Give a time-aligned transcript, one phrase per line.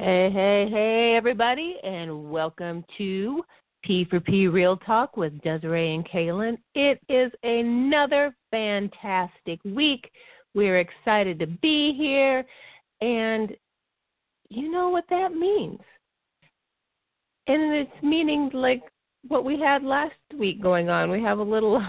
[0.00, 3.42] Hey, hey, hey, everybody, and welcome to
[3.84, 6.56] P4P Real Talk with Desiree and Kaylin.
[6.76, 10.08] It is another fantastic week.
[10.54, 12.44] We're excited to be here,
[13.00, 13.56] and
[14.48, 15.80] you know what that means.
[17.48, 18.82] And it's meaning like
[19.26, 21.10] what we had last week going on.
[21.10, 21.84] We have a little,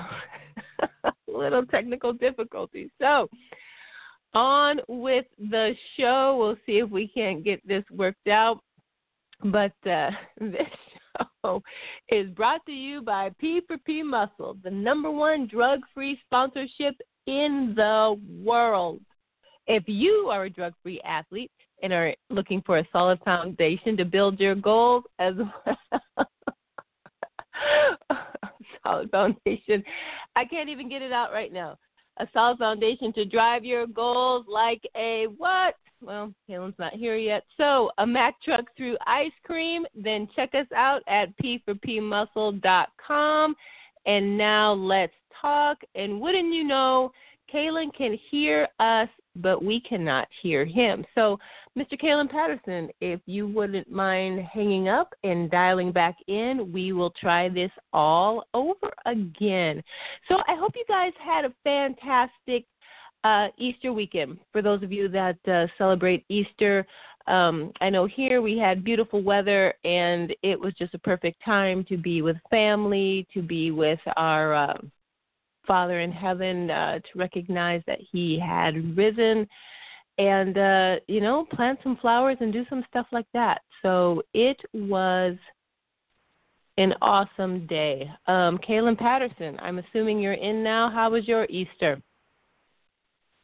[1.28, 2.90] little technical difficulty.
[3.00, 3.30] So,
[4.34, 6.38] on with the show.
[6.40, 8.60] We'll see if we can't get this worked out.
[9.44, 10.68] But uh, this
[11.44, 11.62] show
[12.10, 16.96] is brought to you by P4P Muscle, the number one drug free sponsorship
[17.28, 19.02] in the world.
[19.68, 21.52] If you are a drug free athlete
[21.84, 25.36] and are looking for a solid foundation to build your goals as
[25.66, 26.28] well,
[28.84, 29.84] solid foundation.
[30.36, 31.78] I can't even get it out right now
[32.20, 35.76] a solid foundation to drive your goals like a what?
[36.02, 37.44] Well, Kaylin's not here yet.
[37.58, 39.86] So, a Mack truck through ice cream.
[39.96, 43.56] Then check us out at p4pmuscle.com.
[44.06, 45.80] And now let's talk.
[45.96, 47.12] And wouldn't you know,
[47.54, 51.06] Kaylin can hear us, but we cannot hear him.
[51.16, 51.38] So,
[51.78, 52.00] Mr.
[52.02, 57.48] Kaylin Patterson, if you wouldn't mind hanging up and dialing back in, we will try
[57.48, 59.82] this all over again.
[60.28, 62.66] So, I hope you guys had a fantastic
[63.24, 64.40] uh, Easter weekend.
[64.52, 66.86] For those of you that uh, celebrate Easter,
[67.28, 71.86] um, I know here we had beautiful weather, and it was just a perfect time
[71.86, 74.54] to be with family, to be with our.
[74.54, 74.78] Uh,
[75.68, 79.48] Father in heaven uh, to recognize that He had risen
[80.20, 83.62] and, uh, you know, plant some flowers and do some stuff like that.
[83.82, 85.38] So it was
[86.78, 88.10] an awesome day.
[88.28, 90.92] Um, Kaylin Patterson, I'm assuming you're in now.
[90.94, 92.02] How was your Easter?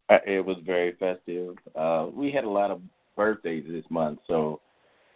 [0.10, 1.56] Uh, it was very festive.
[1.76, 2.82] Uh, we had a lot of
[3.16, 4.60] birthdays this month, so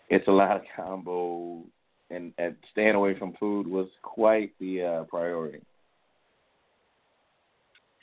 [0.09, 1.61] it's a lot of combo,
[2.09, 5.61] and, and staying away from food was quite the uh, priority.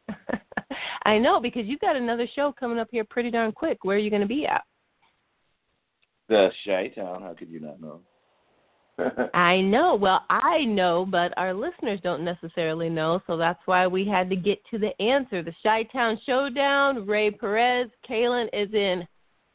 [1.07, 3.79] I know because you've got another show coming up here pretty darn quick.
[3.83, 4.65] Where are you going to be at?
[6.29, 7.23] The Chi Town.
[7.23, 8.01] How could you not know?
[9.35, 9.95] I know.
[9.95, 14.37] Well, I know, but our listeners don't necessarily know, so that's why we had to
[14.37, 15.45] get to the answer.
[15.45, 17.07] The Chi Town Showdown.
[17.07, 17.89] Ray Perez.
[18.11, 19.07] Kaylin is in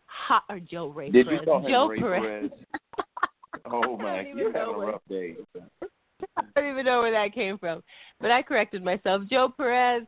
[0.06, 1.40] hot or Joe Ray Did Perez.
[1.42, 2.22] you call him Joe Ray Perez.
[2.24, 2.52] Perez?
[3.66, 5.36] oh my, you're having a rough day.
[6.38, 7.84] I don't even know where that came from,
[8.22, 9.24] but I corrected myself.
[9.30, 10.04] Joe Perez.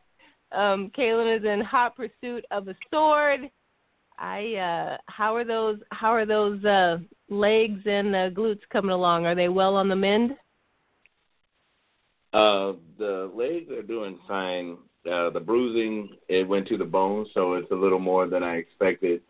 [0.54, 3.50] Um, Kaylin is in hot pursuit of a sword.
[4.20, 7.00] I uh how are those how are those uh
[7.30, 9.26] legs and uh, glutes coming along?
[9.26, 10.32] Are they well on the mend?
[12.32, 14.78] Uh, the legs are doing fine.
[15.12, 18.56] Uh, the bruising it went to the bone, so it's a little more than I
[18.56, 19.22] expected.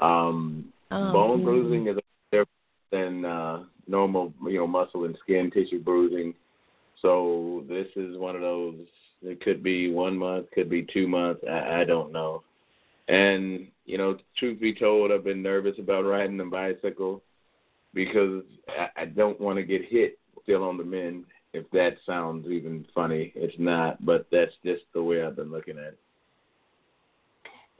[0.00, 1.96] Um, Oh, bone bruising is
[2.30, 2.48] different
[2.90, 6.34] than uh, normal, you know, muscle and skin tissue bruising.
[7.00, 8.74] So this is one of those.
[9.22, 11.42] It could be one month, could be two months.
[11.48, 12.42] I, I don't know.
[13.08, 17.22] And you know, truth be told, I've been nervous about riding a bicycle
[17.94, 21.24] because I, I don't want to get hit still on the mend.
[21.52, 24.04] If that sounds even funny, it's not.
[24.04, 25.98] But that's just the way I've been looking at it.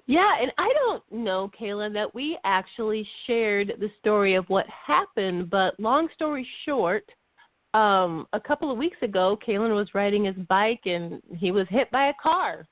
[0.06, 5.48] Yeah, and I don't know, Kayla, that we actually shared the story of what happened,
[5.48, 7.04] but long story short,
[7.75, 11.91] um, a couple of weeks ago, Kalen was riding his bike and he was hit
[11.91, 12.66] by a car.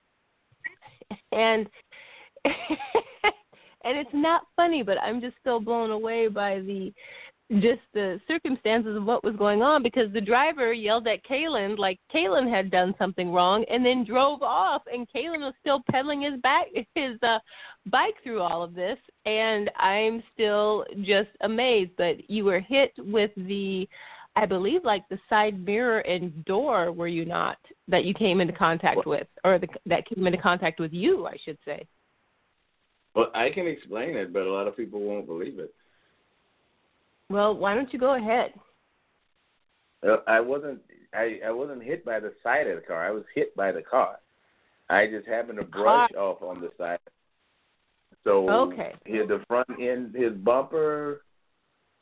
[1.32, 1.66] And
[2.44, 6.92] and it's not funny, but I'm just still blown away by the
[7.58, 11.98] just the circumstances of what was going on because the driver yelled at Kalen like
[12.14, 16.40] Kalen had done something wrong and then drove off and Kalen was still pedaling his
[16.42, 17.38] back his uh
[17.86, 23.32] bike through all of this and I'm still just amazed that you were hit with
[23.36, 23.88] the
[24.40, 27.58] I believe like the side mirror and door were you not
[27.88, 31.36] that you came into contact with or the, that came into contact with you I
[31.44, 31.86] should say
[33.14, 35.74] Well, I can explain it, but a lot of people won't believe it.
[37.28, 38.52] well why don't you go ahead
[40.02, 40.80] Uh, I wasn't.
[41.12, 43.06] I, I wasn't hit by the side of the car.
[43.06, 44.20] I was hit by the car.
[44.88, 47.00] I just happened to brush off on the side.
[48.24, 48.94] So Okay.
[49.04, 51.22] his, the front end, his bumper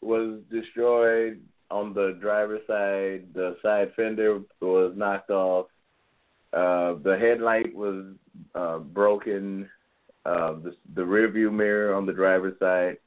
[0.03, 3.27] was destroyed on the driver's side.
[3.35, 5.67] The side fender was knocked off.
[6.53, 8.07] Uh, the headlight was
[8.55, 9.69] uh, broken.
[10.25, 12.99] Uh, the, the rear view mirror on the driver's side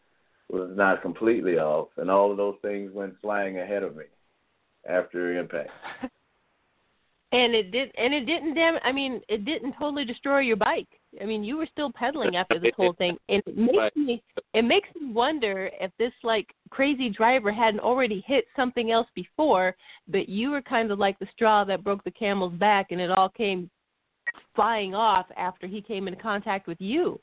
[0.49, 4.05] was not completely off, and all of those things went flying ahead of me
[4.87, 5.69] after impact.
[7.33, 8.77] And it did, and it didn't damn.
[8.83, 10.99] I mean, it didn't totally destroy your bike.
[11.19, 13.95] I mean, you were still pedaling after this whole thing, and it makes Right.
[13.97, 14.23] me,
[14.53, 19.75] it makes me wonder if this like crazy driver hadn't already hit something else before,
[20.07, 23.11] but you were kind of like the straw that broke the camel's back, and it
[23.11, 23.69] all came
[24.55, 27.19] flying off after he came in contact with you.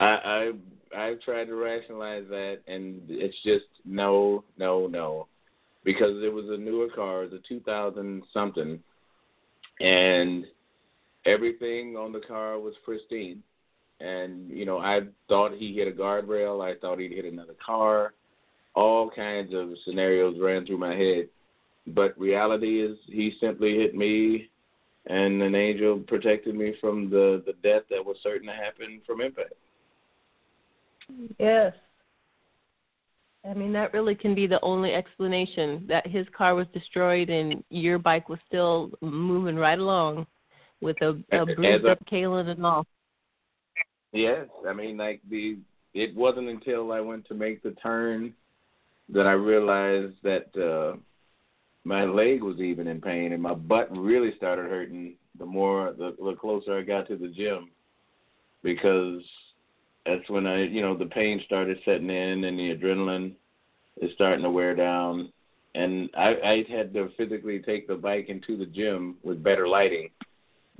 [0.00, 0.52] I
[0.94, 5.28] I I've tried to rationalize that, and it's just no, no, no,
[5.84, 8.82] because it was a newer car, it was a 2000 something,
[9.80, 10.46] and
[11.26, 13.42] everything on the car was pristine.
[14.00, 16.64] And you know, I thought he hit a guardrail.
[16.64, 18.14] I thought he'd hit another car.
[18.74, 21.28] All kinds of scenarios ran through my head,
[21.88, 24.48] but reality is he simply hit me,
[25.06, 29.20] and an angel protected me from the the death that was certain to happen from
[29.20, 29.54] impact.
[31.38, 31.74] Yes.
[33.48, 37.64] I mean, that really can be the only explanation that his car was destroyed and
[37.70, 40.26] your bike was still moving right along
[40.80, 42.86] with a, a bruised up Kalen and all.
[44.12, 45.58] Yes, I mean, like the
[45.94, 48.32] it wasn't until I went to make the turn
[49.08, 50.96] that I realized that uh
[51.84, 56.14] my leg was even in pain and my butt really started hurting the more the,
[56.22, 57.70] the closer I got to the gym
[58.62, 59.22] because
[60.06, 63.32] that's when I you know the pain started setting in and the adrenaline
[64.00, 65.32] is starting to wear down
[65.74, 70.10] and I I had to physically take the bike into the gym with better lighting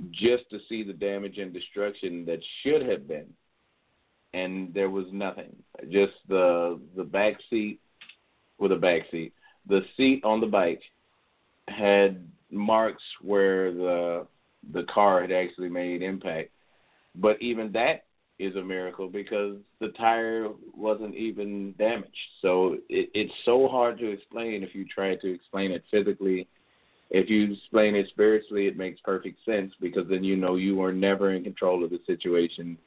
[0.09, 3.27] just to see the damage and destruction that should have been.
[4.33, 5.55] And there was nothing.
[5.89, 7.79] Just the the back seat
[8.57, 9.33] with a back seat.
[9.67, 10.81] The seat on the bike
[11.67, 14.27] had marks where the
[14.71, 16.51] the car had actually made impact.
[17.15, 18.05] But even that
[18.39, 22.15] is a miracle because the tire wasn't even damaged.
[22.41, 26.47] So it, it's so hard to explain if you try to explain it physically
[27.11, 30.93] if you explain it spiritually, it makes perfect sense because then you know you were
[30.93, 32.77] never in control of the situation,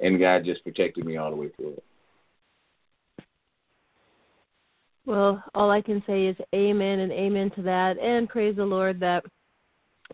[0.00, 1.84] and God just protected me all the way through it.
[5.06, 8.98] Well, all I can say is amen and amen to that, and praise the Lord
[9.00, 9.22] that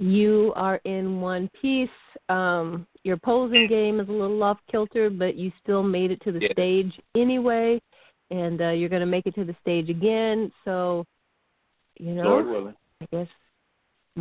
[0.01, 1.89] you are in one piece.
[2.29, 6.33] Um, your posing game is a little off kilter, but you still made it to
[6.33, 6.53] the Yeah.
[6.53, 7.81] stage anyway,
[8.33, 10.51] and uh, you're going to make it to the stage again.
[10.65, 11.05] So,
[12.01, 12.75] you know, Lord willing.
[13.01, 13.29] I guess,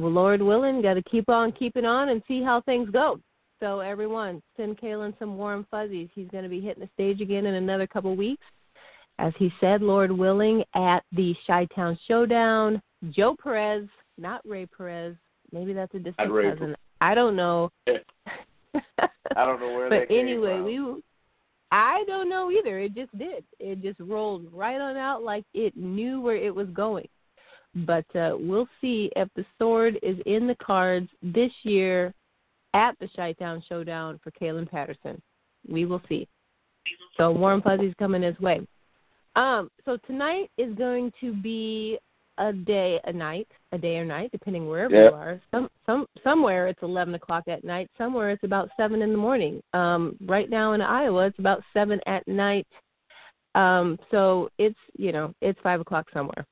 [0.02, 3.20] well, Lord willing, got to keep on keeping on and see how things go.
[3.60, 6.10] So, everyone, send Kalen some warm fuzzies.
[6.16, 8.44] He's going to be hitting the stage again in another couple weeks.
[9.20, 12.82] As he said, Lord willing, at the Chi Town Showdown.
[13.10, 13.88] Joe Perez,
[14.18, 15.16] not Ray Perez.
[15.52, 16.76] Maybe that's a distant cousin.
[17.02, 17.70] I don't know.
[17.88, 20.66] I don't know where but anyway, from.
[20.66, 21.04] we.
[21.72, 22.80] I don't know either.
[22.80, 23.44] It just did.
[23.60, 27.08] It just rolled right on out like it knew where it was going.
[27.76, 32.14] But uh, we'll see if the sword is in the cards this year
[32.74, 35.22] at the Chi-Town Showdown for Kalen Patterson.
[35.68, 36.28] We will see.
[37.18, 38.66] So warm fuzzies coming his way.
[39.36, 42.00] Um, so tonight is going to be
[42.40, 45.12] a day, a night, a day or night, depending wherever Yep.
[45.12, 45.42] you are.
[45.52, 47.90] Some, some, somewhere it's eleven o'clock at night.
[47.98, 49.62] Somewhere it's about seven in the morning.
[49.74, 52.68] Um, right now in Iowa, it's about seven at night.
[53.56, 56.46] Um, so it's you know it's five o'clock somewhere.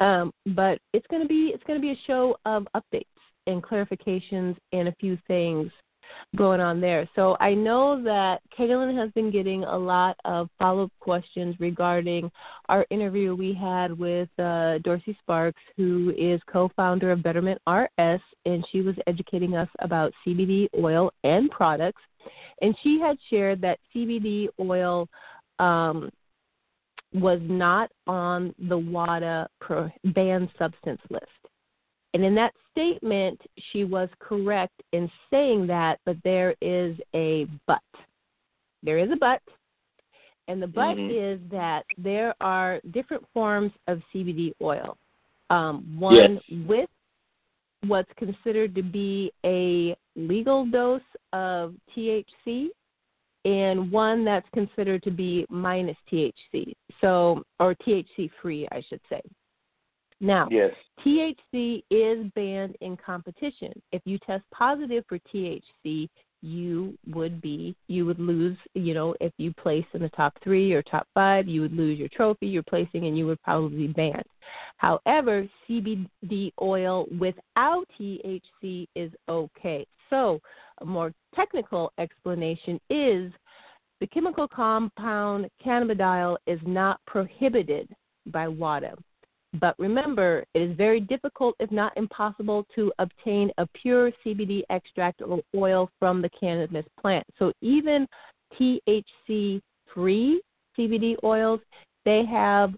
[0.00, 3.06] Um, but it's going to be it's going to be a show of updates
[3.46, 5.70] and clarifications and a few things
[6.36, 7.08] going on there.
[7.14, 12.30] So I know that Kaylin has been getting a lot of follow up questions regarding
[12.68, 18.20] our interview we had with uh, Dorsey Sparks, who is co founder of Betterment RS,
[18.44, 22.02] and she was educating us about CBD oil and products.
[22.60, 25.08] And she had shared that CBD oil
[25.58, 26.10] um,
[27.14, 31.26] was not on the WADA pro- banned substance list.
[32.14, 33.40] And in that statement,
[33.70, 37.80] she was correct in saying that, but there is a but.
[38.82, 39.40] There is a but.
[40.48, 41.10] And the but Mhm.
[41.10, 44.98] is that there are different forms of CBD oil.
[45.50, 46.90] Um, one with
[47.86, 51.02] what's considered to be a legal dose
[51.32, 52.70] of THC,
[53.44, 59.20] and one that's considered to be minus THC, so or THC free, I should say.
[60.20, 60.72] Now, Yes.
[61.04, 63.72] THC is banned in competition.
[63.90, 66.08] If you test positive for THC,
[66.42, 68.56] you would be you would lose.
[68.74, 71.98] You know, if you place in the top three or top five, you would lose
[71.98, 74.24] your trophy, your placing, and you would probably be banned.
[74.76, 79.86] However, CBD oil without THC is okay.
[80.12, 80.40] So,
[80.82, 83.32] a more technical explanation is
[84.00, 87.88] the chemical compound cannabidiol is not prohibited
[88.26, 88.94] by WADA.
[89.58, 95.22] But remember, it is very difficult, if not impossible, to obtain a pure CBD extract
[95.22, 97.24] or oil from the cannabis plant.
[97.38, 98.06] So even
[98.60, 99.62] THC
[99.94, 100.42] free
[100.78, 101.60] CBD oils,
[102.04, 102.74] they have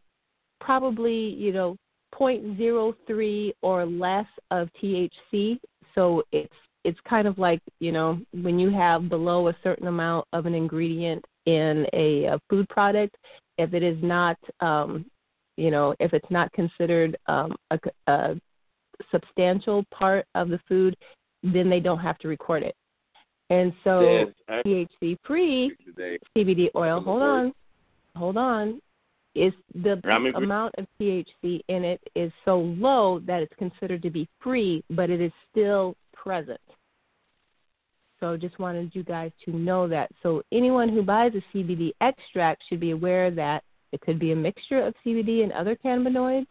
[0.60, 1.76] probably, you know,
[2.16, 5.58] 0.03 or less of THC.
[5.96, 6.52] So it's
[6.84, 10.54] it's kind of like, you know, when you have below a certain amount of an
[10.54, 13.16] ingredient in a, a food product,
[13.58, 15.06] if it is not um,
[15.56, 18.40] you know, if it's not considered um, a, a
[19.10, 20.96] substantial part of the food,
[21.42, 22.74] then they don't have to record it.
[23.50, 24.32] And so
[24.66, 25.76] THC free.
[26.36, 27.52] CBD oil, hold on,
[28.16, 28.80] hold on,
[29.34, 30.00] is the
[30.34, 35.10] amount of THC in it is so low that it's considered to be free, but
[35.10, 36.60] it is still present.
[38.20, 40.10] So just wanted you guys to know that.
[40.22, 44.36] So anyone who buys a CBD extract should be aware that it could be a
[44.36, 46.46] mixture of CBD and other cannabinoids.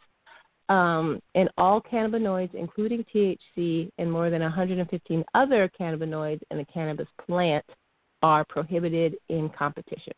[0.69, 7.07] Um, and all cannabinoids, including THC and more than 115 other cannabinoids in the cannabis
[7.25, 7.65] plant,
[8.21, 10.13] are prohibited in competition.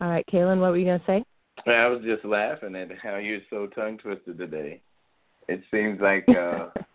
[0.00, 1.24] All right, Kaylin, what were you going to say?
[1.66, 4.80] I was just laughing at how you're so tongue twisted today.
[5.48, 6.68] It seems like uh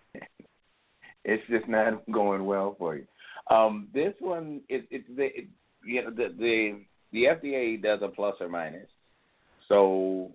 [1.27, 3.05] it's just not going well for you.
[3.49, 5.47] Um, this one is it's the it,
[5.85, 6.79] you know the the
[7.11, 8.87] the FDA does a plus or minus,
[9.67, 10.31] so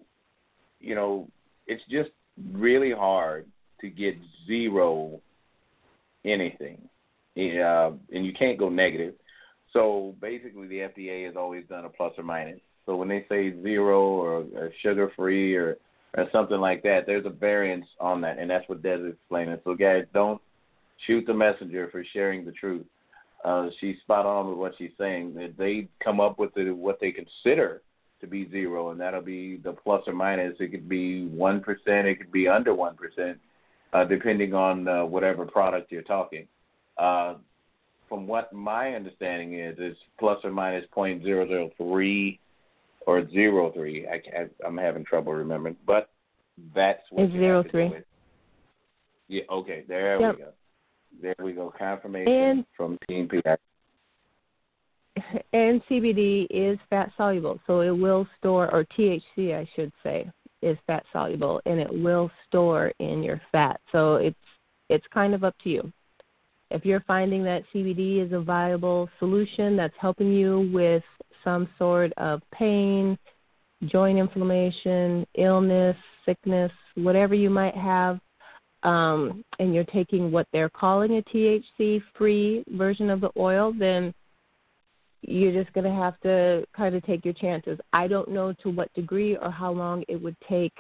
[0.81, 1.29] you know
[1.67, 2.11] it's just
[2.53, 3.47] really hard
[3.81, 4.15] to get
[4.47, 5.21] zero
[6.25, 6.81] anything,
[7.37, 9.15] uh, and you can't go negative.
[9.73, 12.61] So basically, the FDA has always done a plus or minus.
[12.85, 15.79] So when they say zero or, or sugar free or
[16.17, 19.59] or something like that, there's a variance on that, and that's what Des is explaining.
[19.65, 20.41] So guys, don't
[21.07, 22.87] shoot the messenger for sharing the truth.
[23.45, 25.35] Uh, she's spot on with what she's saying.
[25.35, 27.83] That they come up with the, what they consider
[28.21, 30.55] to be zero, and that'll be the plus or minus.
[30.61, 33.39] It could be one percent, it could be under one percent,
[33.93, 36.47] uh, depending on uh, whatever product you're talking.
[36.99, 37.35] Uh,
[38.09, 42.39] from what my understanding is, it's plus or minus point zero zero three
[43.07, 44.07] or zero three.
[44.07, 46.11] I can't, I'm having trouble remembering, but
[46.75, 48.03] that's what It's zero have to go three.
[49.29, 49.43] Yeah.
[49.51, 49.85] Okay.
[49.89, 50.37] There Yep.
[50.37, 50.51] we go.
[51.21, 51.73] There we go.
[51.77, 53.57] Confirmation And- from Team PI.
[55.53, 60.31] and CBD is fat soluble, so it will store, or THC, I should say,
[60.63, 63.81] is fat soluble, and it will store in your fat.
[63.91, 64.37] So it's
[64.89, 65.93] it's kind of up to you.
[66.71, 71.03] If you're finding that CBD is a viable solution that's helping you with
[71.45, 73.19] some sort of pain,
[73.87, 78.21] joint inflammation, illness, sickness, whatever you might have,
[78.83, 84.13] um, and you're taking what they're calling a THC free version of the oil, then
[85.23, 87.79] you're just going to have to kind of take your chances.
[87.93, 90.75] I don't know to what degree or how long it would take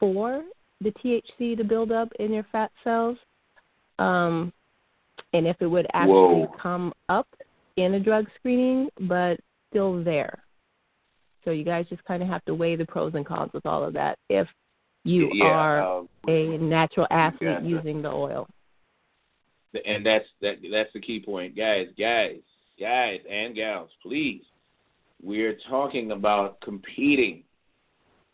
[0.00, 0.42] for
[0.80, 3.18] the THC to build up in your fat cells,
[3.98, 4.52] um,
[5.32, 6.54] and if it would actually Whoa.
[6.60, 7.28] come up
[7.76, 9.38] in a drug screening, but
[9.70, 10.42] still there.
[11.44, 13.84] So you guys just kind of have to weigh the pros and cons with all
[13.84, 14.18] of that.
[14.28, 14.48] If
[15.06, 18.48] you yeah, are uh, a natural athlete using the oil.
[19.84, 22.36] and that's that that's the key point, guys, guys,
[22.80, 23.90] guys, and gals.
[24.02, 24.42] Please,
[25.22, 27.42] we're talking about competing,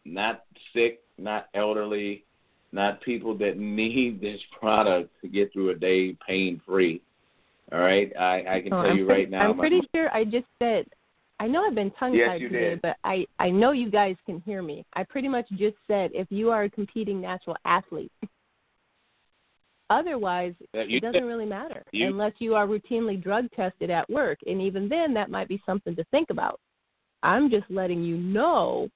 [0.05, 2.25] not sick, not elderly,
[2.73, 7.03] not people that need this product to get through a day pain free.
[7.73, 9.51] All right, I, I can Oh, tell I'm you pretty, right now.
[9.51, 10.87] I'm pretty sure I just said.
[11.43, 12.83] I know I've been tongue tied you today, did.
[12.83, 14.87] but I I know you guys can hear me.
[14.95, 18.13] I pretty much just said if you are a competing natural athlete.
[19.91, 24.63] Otherwise, it doesn't really matter you- unless you are routinely drug tested at work, and
[24.63, 26.61] even then, that might be something to think about.
[27.25, 28.89] I'm just letting you know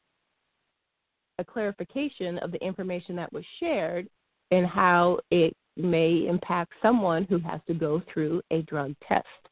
[1.39, 4.09] a clarification of the information that was shared
[4.53, 9.46] and how it may impact someone who has to go through a drug test,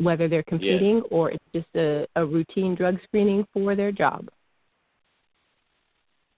[0.00, 4.28] whether they're competing or it's just a, a routine drug screening for their job.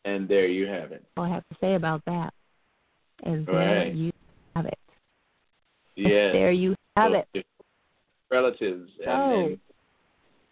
[0.04, 1.04] and there you have it.
[1.16, 2.34] All I have to say about that.
[3.22, 3.54] And there
[3.84, 3.94] Right.
[3.94, 4.10] you
[4.56, 4.78] have it.
[5.94, 6.32] Yeah.
[6.32, 7.46] There you have So it.
[8.28, 9.44] Relatives Oh.
[9.46, 9.60] and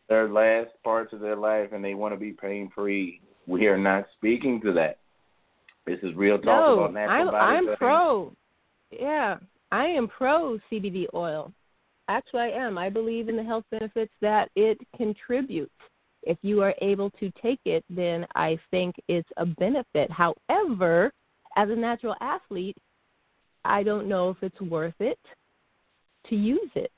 [0.09, 3.21] their last parts of their life, and they want to be pain free.
[3.49, 4.99] We are not speaking to that.
[5.85, 8.33] This is real talk no, about natural I'm, body I'm pro.
[8.93, 9.38] Yeah,
[9.73, 11.52] I am pro CBD oil.
[12.11, 12.76] Actually, I am.
[12.76, 15.71] I believe in the health benefits that it contributes.
[16.25, 20.11] If you are able to take it, then I think it's a benefit.
[20.11, 21.12] However,
[21.57, 22.76] as a natural athlete,
[23.64, 25.21] I don't know if it's worth it
[26.29, 26.90] to use it.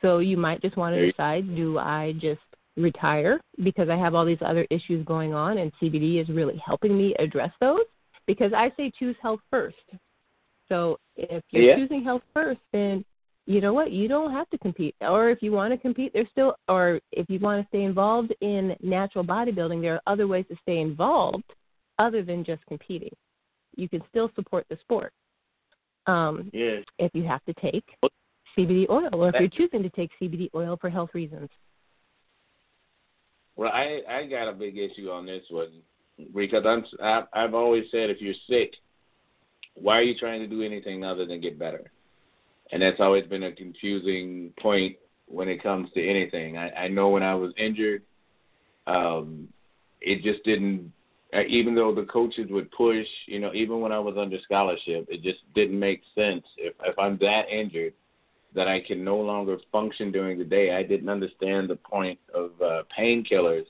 [0.00, 2.40] So you might just want to decide do I just
[2.78, 6.96] retire because I have all these other issues going on and CBD is really helping
[6.96, 7.84] me address those?
[8.26, 9.76] Because I say choose health first.
[10.70, 11.76] So if you're Yeah.
[11.76, 13.04] choosing health first, then
[13.46, 13.92] you know what?
[13.92, 14.94] You don't have to compete.
[15.00, 18.34] Or if you want to compete, there's still, or if you want to stay involved
[18.40, 21.44] in natural bodybuilding, there are other ways to stay involved
[21.98, 23.12] other than just competing.
[23.76, 25.12] You can still support the sport.
[26.06, 26.80] Um, Yeah.
[26.98, 27.84] if you have to take
[28.56, 31.48] CBD oil, or if you're choosing to take CBD oil for health reasons.
[33.56, 35.82] Well, I I got a big issue on this one
[36.34, 38.74] because I'm I, I've always said if you're sick,
[39.74, 41.90] why are you trying to do anything other than get better?
[42.74, 44.96] And that's always been a confusing point
[45.28, 46.58] when it comes to anything.
[46.58, 48.02] I, I know when I was injured,
[48.88, 49.46] um,
[50.00, 50.92] it just didn't.
[51.32, 55.06] uh, Even though the coaches would push, you know, even when I was under scholarship,
[55.08, 56.44] it just didn't make sense.
[56.58, 57.94] If if I'm that injured,
[58.56, 60.74] that I can no longer function during the day.
[60.74, 63.66] I didn't understand the point of uh, painkillers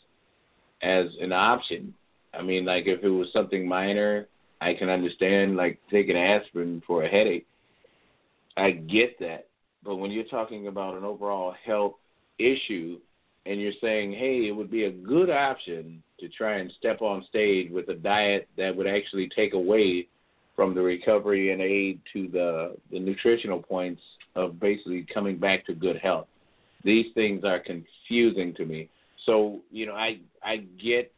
[0.83, 1.93] as an option.
[2.33, 4.29] I mean, like if it was something minor,
[4.63, 7.47] I can understand like taking aspirin for a headache.
[8.57, 9.49] I get that,
[9.85, 11.95] but when you're talking about an overall health
[12.39, 12.99] issue,
[13.47, 17.25] and you're saying, hey, it would be a good option to try and step on
[17.29, 20.07] stage with a diet that would actually take away
[20.57, 24.01] from the recovery and aid to the the nutritional points
[24.37, 26.27] of basically coming back to good health.
[26.85, 28.89] These things are confusing to me.
[29.27, 31.13] So, you know, I I get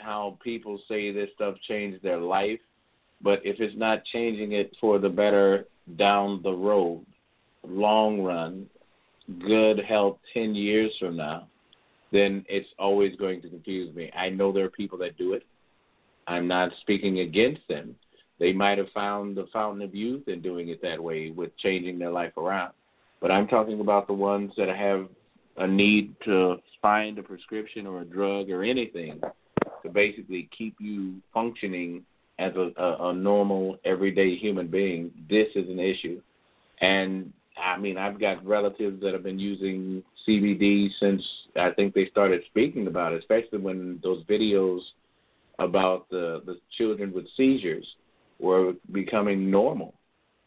[0.00, 2.60] how people say this stuff changed their life,
[3.20, 5.66] but if it's not changing it for the better
[5.96, 7.04] down the road,
[7.66, 8.66] long run,
[9.40, 11.46] good health 10 years from now,
[12.12, 14.10] then it's always going to confuse me.
[14.16, 15.44] I know there are people that do it.
[16.26, 17.94] I'm not speaking against them.
[18.38, 21.98] They might have found the fountain of youth in doing it that way with changing
[21.98, 22.72] their life around.
[23.20, 25.08] But I'm talking about the ones that have
[25.56, 29.20] a need to find a prescription or a drug or anything
[29.82, 32.04] to basically keep you functioning
[32.38, 35.10] as a, a, a normal, everyday human being.
[35.28, 36.20] This is an issue.
[36.80, 41.22] And I mean, I've got relatives that have been using CBD since
[41.56, 44.80] I think they started speaking about it, especially when those videos
[45.58, 47.86] about the the children with seizures
[48.38, 49.94] were becoming normal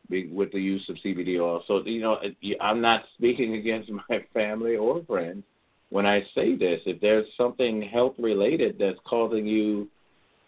[0.09, 1.63] with the use of CBD oil.
[1.67, 2.17] So you know,
[2.61, 5.43] I'm not speaking against my family or friends
[5.89, 6.79] when I say this.
[6.85, 9.89] If there's something health related that's causing you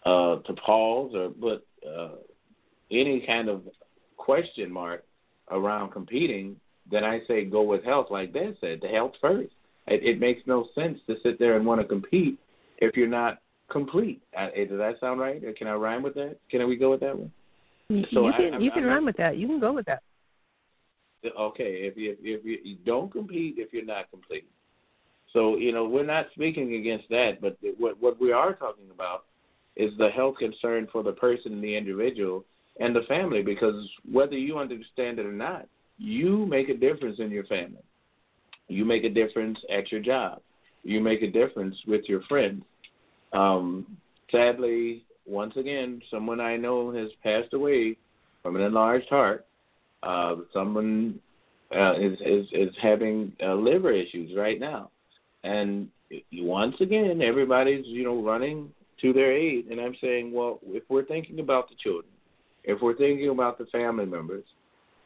[0.04, 2.16] uh, to pause or put uh,
[2.90, 3.62] any kind of
[4.16, 5.04] question mark
[5.50, 6.56] around competing,
[6.90, 8.08] then I say go with health.
[8.10, 9.52] Like Dad said, the health first.
[9.86, 12.38] It, it makes no sense to sit there and want to compete
[12.78, 13.40] if you're not
[13.70, 14.22] complete.
[14.36, 15.42] Uh, does that sound right?
[15.44, 16.36] Or can I rhyme with that?
[16.50, 17.30] Can we go with that one?
[18.12, 19.36] So you can I'm- you can run with that.
[19.36, 20.02] You can go with that.
[21.38, 24.46] Okay, if you if you, you don't compete if you're not complete.
[25.32, 29.24] So you know we're not speaking against that, but what what we are talking about
[29.76, 32.44] is the health concern for the person, the individual,
[32.80, 33.42] and the family.
[33.42, 35.66] Because whether you understand it or not,
[35.98, 37.82] you make a difference in your family.
[38.68, 40.40] You make a difference at your job.
[40.82, 42.62] You make a difference with your friends.
[43.32, 43.86] Um,
[44.30, 47.96] sadly, once again, someone I know has passed away
[48.42, 49.46] from an enlarged heart.
[50.02, 51.18] Uh, someone
[51.74, 54.90] uh, is, is is having uh, liver issues right now,
[55.42, 55.88] and
[56.34, 59.66] once again, everybody's you know running to their aid.
[59.66, 62.12] And I'm saying, well, if we're thinking about the children,
[62.64, 64.44] if we're thinking about the family members,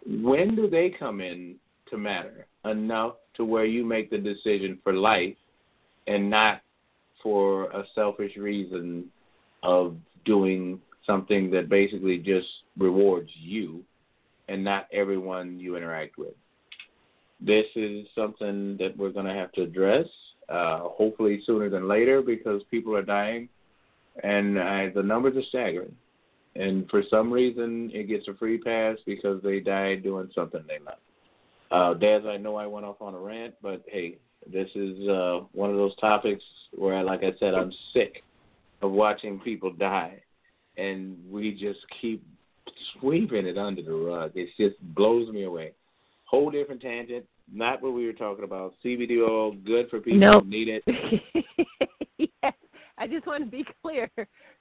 [0.06, 1.56] when do they come in
[1.90, 5.36] to matter enough to where you make the decision for life
[6.06, 6.60] and not
[7.22, 9.04] for a selfish reason
[9.62, 12.46] of doing something that basically just
[12.76, 13.82] rewards you
[14.48, 16.34] and not everyone you interact with.
[17.40, 20.06] This is something that we're going to have to address,
[20.48, 23.48] uh, hopefully sooner than later, because people are dying,
[24.22, 25.94] and uh, the numbers are staggering.
[26.56, 30.78] And for some reason, it gets a free pass because they died doing something they
[30.84, 30.98] love.
[31.70, 34.16] Uh, Daz, I know I went off on a rant, but hey,
[34.50, 36.42] this is uh, one of those topics
[36.74, 38.22] where, like I said, I'm sick
[38.82, 40.20] of watching people die,
[40.76, 42.24] and we just keep
[42.94, 44.32] sweeping it under the rug.
[44.34, 45.72] It just blows me away.
[46.24, 47.24] Whole different tangent.
[47.52, 48.74] Not what we were talking about.
[48.84, 50.44] CBD oil, good for people Nope.
[50.44, 50.84] who need it.
[53.08, 54.10] I just want to be clear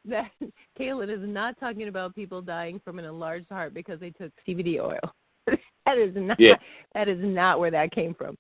[0.06, 0.32] that
[0.80, 4.80] Kaylin is not talking about people dying from an enlarged heart because they took CBD
[4.80, 5.00] oil.
[5.86, 6.56] that is not Yeah.
[6.94, 8.38] that is not where that came from.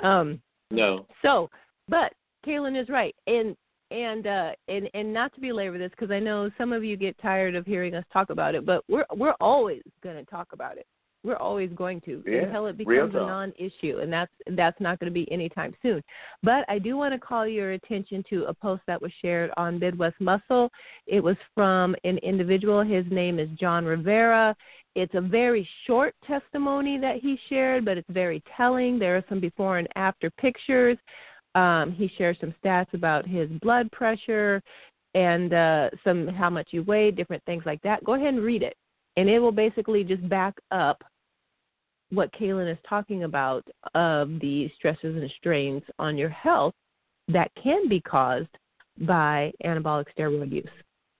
[0.00, 0.40] Um,
[0.70, 1.06] No.
[1.22, 1.50] so,
[1.88, 2.12] but
[2.46, 3.56] Kaylin is right, and
[3.90, 7.16] and uh, and and not to belabor this because I know some of you get
[7.20, 10.76] tired of hearing us talk about it, but we're we're always going to talk about
[10.76, 10.86] it.
[11.24, 15.10] We're always going to Yeah, until it becomes a non-issue, and that's that's not going
[15.10, 16.02] to be anytime soon.
[16.42, 19.78] But I do want to call your attention to a post that was shared on
[19.78, 20.70] Midwest Muscle.
[21.06, 22.82] It was from an individual.
[22.82, 24.54] His name is John Rivera.
[24.94, 28.98] It's a very short testimony that he shared, but it's very telling.
[28.98, 30.98] There are some before and after pictures.
[31.54, 34.62] Um, he shares some stats about his blood pressure
[35.14, 38.04] and uh, some how much you weigh, different things like that.
[38.04, 38.76] Go ahead and read it,
[39.18, 41.02] and it will basically just back up
[42.10, 46.72] what Kaylin is talking about of the stresses and strains on your health
[47.26, 48.48] that can be caused
[49.00, 50.68] by anabolic steroid use.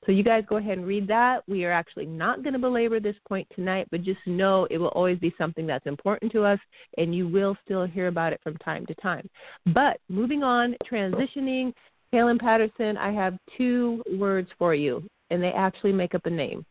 [0.06, 1.42] So you guys go ahead and read that.
[1.48, 4.88] We are actually not going to belabor this point tonight, but just know it will
[4.88, 6.60] always be something that's important to us,
[6.98, 9.28] and you will still hear about it from time to time.
[9.74, 11.72] But moving on, transitioning,
[12.14, 16.64] Kaylin Patterson, I have two words for you, and they actually make up a name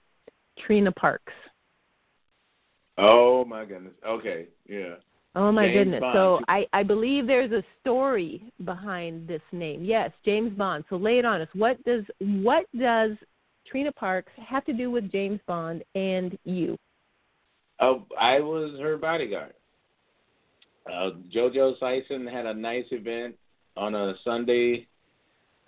[0.66, 1.34] Trina Parks.
[2.98, 3.94] Oh my goodness.
[4.06, 4.48] Okay.
[4.68, 4.96] Yeah.
[5.36, 6.02] Oh my James goodness.
[6.02, 6.16] Bond.
[6.16, 9.84] So I, I believe there's a story behind this name.
[9.84, 10.84] Yes, James Bond.
[10.90, 11.48] So lay it on us.
[11.54, 13.12] What does what does
[13.68, 16.78] Trina Parks have to do with James Bond and you?
[17.80, 19.54] Oh, I was her bodyguard.
[20.88, 23.36] Uh, JoJo Sison had a nice event
[23.76, 24.88] on a Sunday.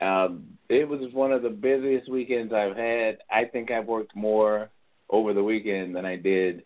[0.02, 3.18] Um, it was one of the busiest weekends I've had.
[3.30, 4.70] I think I've worked more
[5.10, 6.64] over the weekend than I did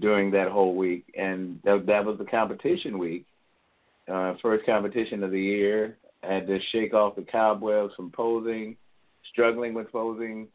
[0.00, 3.24] during that whole week, and that, that was the competition week.
[4.06, 5.96] Uh, first competition of the year.
[6.22, 8.76] I had to shake off the cobwebs from posing,
[9.30, 10.48] struggling with posing.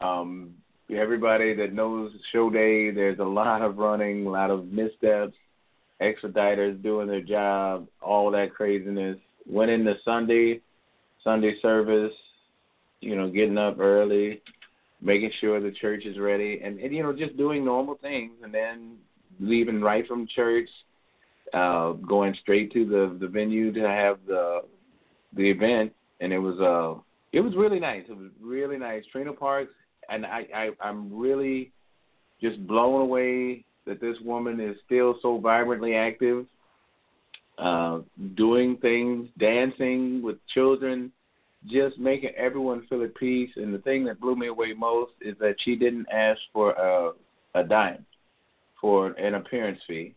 [0.00, 0.54] Um,
[0.90, 5.36] everybody that knows show day, there's a lot of running, a lot of missteps,
[6.00, 9.18] expediters doing their job, all that craziness.
[9.46, 10.60] Went into Sunday,
[11.22, 12.12] Sunday service,
[13.00, 14.42] you know, getting up early,
[15.02, 18.52] making sure the church is ready, and, and you know, just doing normal things, and
[18.52, 18.96] then
[19.38, 20.68] leaving right from church,
[21.54, 24.62] uh, going straight to the the venue to have the
[25.36, 27.00] the event, and it was uh
[27.32, 28.04] it was really nice.
[28.08, 29.04] It was really nice.
[29.10, 29.72] Trina Parks,
[30.08, 31.72] and I, I I'm really
[32.40, 36.46] just blown away that this woman is still so vibrantly active,
[37.58, 38.00] uh,
[38.34, 41.12] doing things, dancing with children,
[41.66, 43.50] just making everyone feel at peace.
[43.56, 47.12] And the thing that blew me away most is that she didn't ask for a,
[47.58, 48.04] a dime
[48.80, 50.14] for an appearance fee.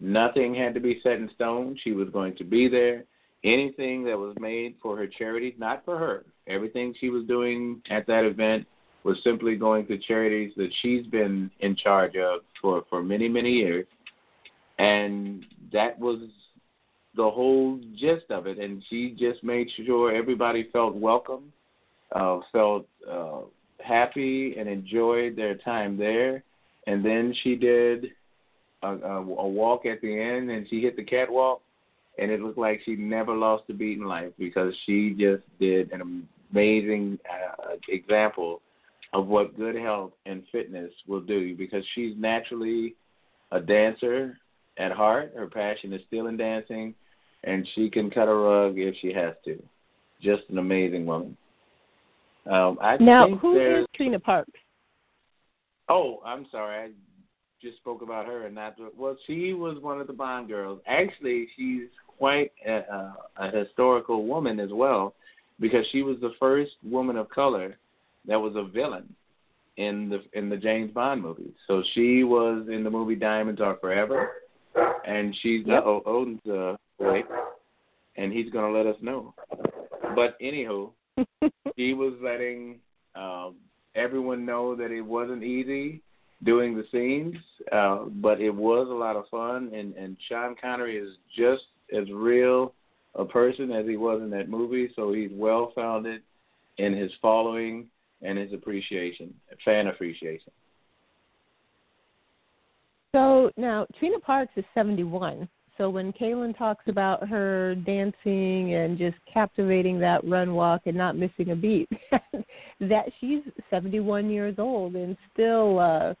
[0.00, 1.78] Nothing had to be set in stone.
[1.84, 3.04] She was going to be there.
[3.44, 6.24] Anything that was made for her charity, not for her.
[6.46, 8.66] Everything she was doing at that event
[9.04, 13.52] was simply going to charities that she's been in charge of for, for many, many
[13.52, 13.86] years.
[14.78, 16.18] And that was
[17.16, 18.58] the whole gist of it.
[18.58, 21.52] And she just made sure everybody felt welcome,
[22.14, 23.40] uh, felt uh,
[23.84, 26.42] happy, and enjoyed their time there.
[26.86, 28.06] And then she did
[28.82, 31.62] a, a, a walk at the end, and she hit the catwalk,
[32.18, 35.92] and it looked like she never lost a beat in life because she just did
[35.92, 38.60] an amazing uh, example
[39.12, 42.94] of what good health and fitness will do because she's naturally
[43.50, 44.38] a dancer
[44.80, 45.32] at heart.
[45.36, 46.94] Her passion is still in dancing,
[47.44, 49.62] and she can cut a rug if she has to.
[50.22, 51.36] Just an amazing woman.
[52.50, 54.50] Um, I Now, think who there's, is Trina Parks?
[55.88, 56.84] Oh, I'm sorry.
[56.84, 56.90] I
[57.62, 58.76] just spoke about her and not.
[58.96, 60.80] Well, she was one of the Bond girls.
[60.86, 65.14] Actually, she's quite a, a, a historical woman as well,
[65.58, 67.76] because she was the first woman of color
[68.26, 69.14] that was a villain
[69.76, 71.52] in the in the James Bond movies.
[71.66, 74.32] So she was in the movie Diamonds Are Forever,
[75.06, 75.84] and she's Yep.
[75.84, 77.24] uh, Odin's uh, wife,
[78.16, 79.34] and he's gonna let us know.
[80.14, 80.90] But anywho,
[81.76, 82.80] he was letting
[83.14, 83.56] um,
[83.94, 86.02] everyone know that it wasn't easy
[86.42, 87.36] doing the scenes,
[87.72, 89.70] uh, but it was a lot of fun.
[89.74, 91.64] And, and Sean Connery is just
[91.96, 92.72] as real
[93.14, 96.22] a person as he was in that movie, so he's well founded
[96.78, 97.86] in his following
[98.22, 100.52] and his appreciation, fan appreciation.
[103.12, 105.48] So now Trina Parks is 71.
[105.78, 111.16] So when Kaylin talks about her dancing and just captivating that run walk and not
[111.16, 111.88] missing a beat,
[112.80, 116.14] that she's 71 years old and still uh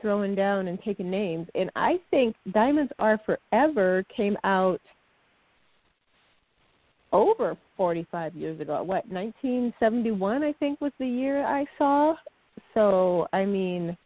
[0.00, 1.48] throwing down and taking names.
[1.54, 4.80] And I think Diamonds Are Forever came out
[7.12, 8.74] over 45 years ago.
[8.82, 12.14] What 1971 I think was the year I saw.
[12.74, 13.96] So I mean,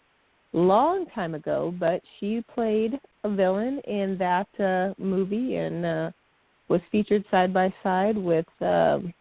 [0.53, 1.75] long time ago.
[1.79, 6.11] But she played a villain in that uh, movie and uh,
[6.69, 9.13] was featured side by side with um,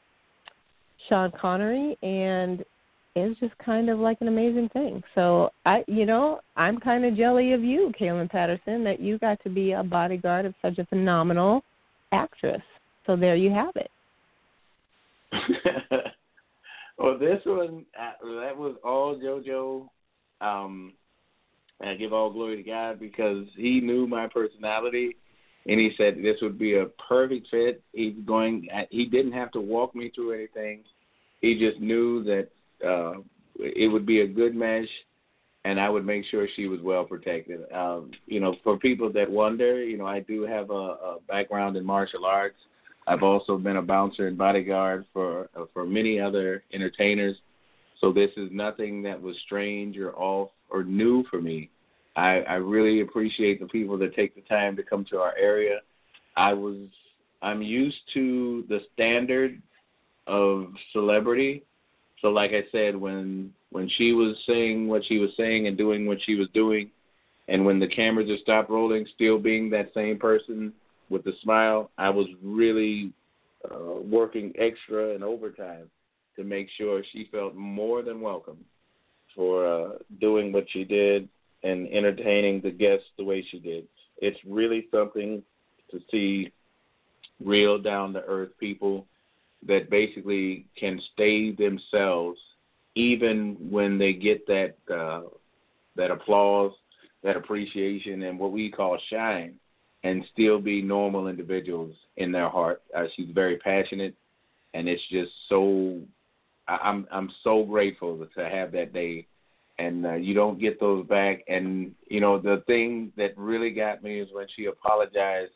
[1.07, 2.63] Sean Connery and
[3.15, 5.01] is just kind of like an amazing thing.
[5.13, 9.41] So I, you know, I'm kind of jelly of you, Kaylin Patterson, that you got
[9.43, 11.63] to be a bodyguard of such a phenomenal
[12.11, 12.61] actress.
[13.05, 13.91] So there you have it.
[16.97, 18.11] well, this one uh,
[18.41, 19.88] that was all JoJo.
[20.41, 20.93] Um,
[21.79, 25.15] and I give all glory to God because He knew my personality,
[25.67, 27.81] and He said this would be a perfect fit.
[27.93, 28.67] He's going.
[28.89, 30.83] He didn't have to walk me through anything.
[31.41, 32.47] He just knew that
[32.85, 33.21] uh,
[33.59, 34.88] it would be a good mesh,
[35.63, 37.71] and I would make sure she was well protected.
[37.71, 41.77] Um, you know, for people that wonder, you know, I do have a, a background
[41.77, 42.57] in martial arts.
[43.07, 47.35] I've also been a bouncer and bodyguard for uh, for many other entertainers.
[48.01, 51.69] So this is nothing that was strange or off or new for me.
[52.15, 55.79] I, I really appreciate the people that take the time to come to our area.
[56.38, 56.88] I was
[57.41, 59.62] I'm used to the standard
[60.27, 61.63] of celebrity
[62.25, 66.08] so like I said, when when she was saying what she was saying and doing
[66.08, 66.89] what she was doing,
[67.47, 70.73] and when the cameras just stopped rolling, still being that same person
[71.10, 73.12] with the smile, I was really
[73.69, 75.89] uh, working extra and overtime
[76.35, 78.57] to make sure she felt more than welcome
[79.35, 81.27] for uh, doing what she did
[81.63, 83.85] and entertaining the guests the way she did.
[84.17, 85.43] It's really something
[85.91, 86.51] to see
[87.43, 89.05] real down to earth people
[89.67, 92.39] that basically can stay themselves
[92.95, 95.21] even when they get that uh,
[95.95, 96.71] that applause,
[97.23, 99.55] that appreciation, and what we call shine,
[100.03, 102.81] and still be normal individuals in their heart.
[102.95, 104.15] Uh, she's very passionate,
[104.73, 105.99] and it's just so.
[106.67, 109.28] I'm I'm so grateful to have that day,
[109.78, 111.43] and uh, you don't get those back.
[111.47, 115.51] And you know the thing that really got me is when she apologized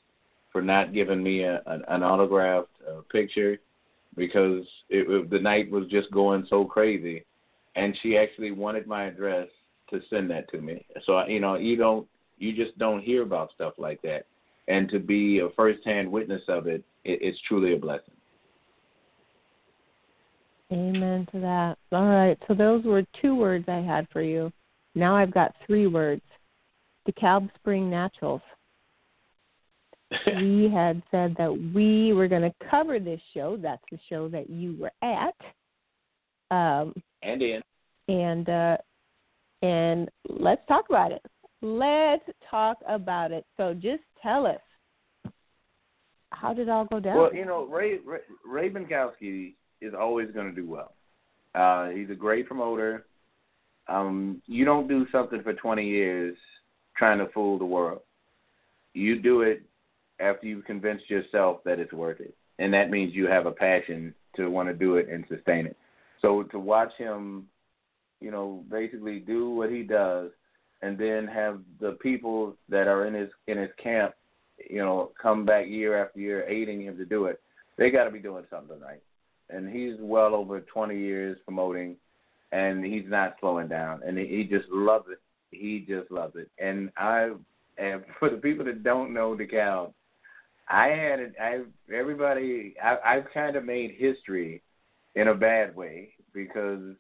[0.52, 3.60] for not giving me a, an, an autographed uh, picture
[4.16, 7.26] because it, it, the night was just going so crazy,
[7.76, 9.48] and she actually wanted my address
[9.90, 10.86] to send that to me.
[11.06, 14.26] So you know, you don't, you just don't hear about stuff like that,
[14.68, 18.14] and to be a first-hand witness of it, it it's truly a blessing.
[20.72, 21.78] Amen to that.
[21.92, 24.52] All right, so those were two words I had for you.
[24.96, 26.22] Now I've got three words.
[27.08, 28.42] DeKalb Spring Naturals
[30.38, 33.58] we had said that we were going to cover this show.
[33.62, 35.36] That's the show that you were at.
[36.52, 37.62] Um, and in.
[38.08, 38.78] And uh,
[39.62, 41.22] and let's talk about it.
[41.62, 43.46] Let's talk about it.
[43.58, 45.32] So just tell us
[46.32, 47.18] how did it all go down?
[47.18, 50.94] Well, you know, Ray Ray, Ray Benkowski is always going to do well.
[51.56, 53.06] Uh, he's a great promoter.
[53.88, 56.38] Um, you don't do something for 20 years
[56.96, 58.02] trying to fool the world.
[58.94, 59.64] You do it
[60.20, 62.36] after you've convinced yourself that it's worth it.
[62.60, 65.78] And that means you have a passion to want to do it and sustain it.
[66.22, 67.48] So to watch him,
[68.20, 70.32] you know, basically do what he does
[70.82, 74.14] and then have the people that are in his in his camp,
[74.70, 77.42] you know, come back year after year aiding him to do it,
[77.78, 79.02] they got to be doing something right.
[79.50, 81.96] And he's well over 20 years promoting,
[82.52, 85.20] and he's not slowing down, and he just loves it.
[85.52, 86.50] He just loves it.
[86.60, 87.32] And I,
[87.78, 89.94] and for the people that don't know DeKalb,
[90.70, 91.34] I had it.
[91.42, 92.76] I everybody.
[92.84, 94.62] I, I've kind of made history
[95.16, 96.94] in a bad way because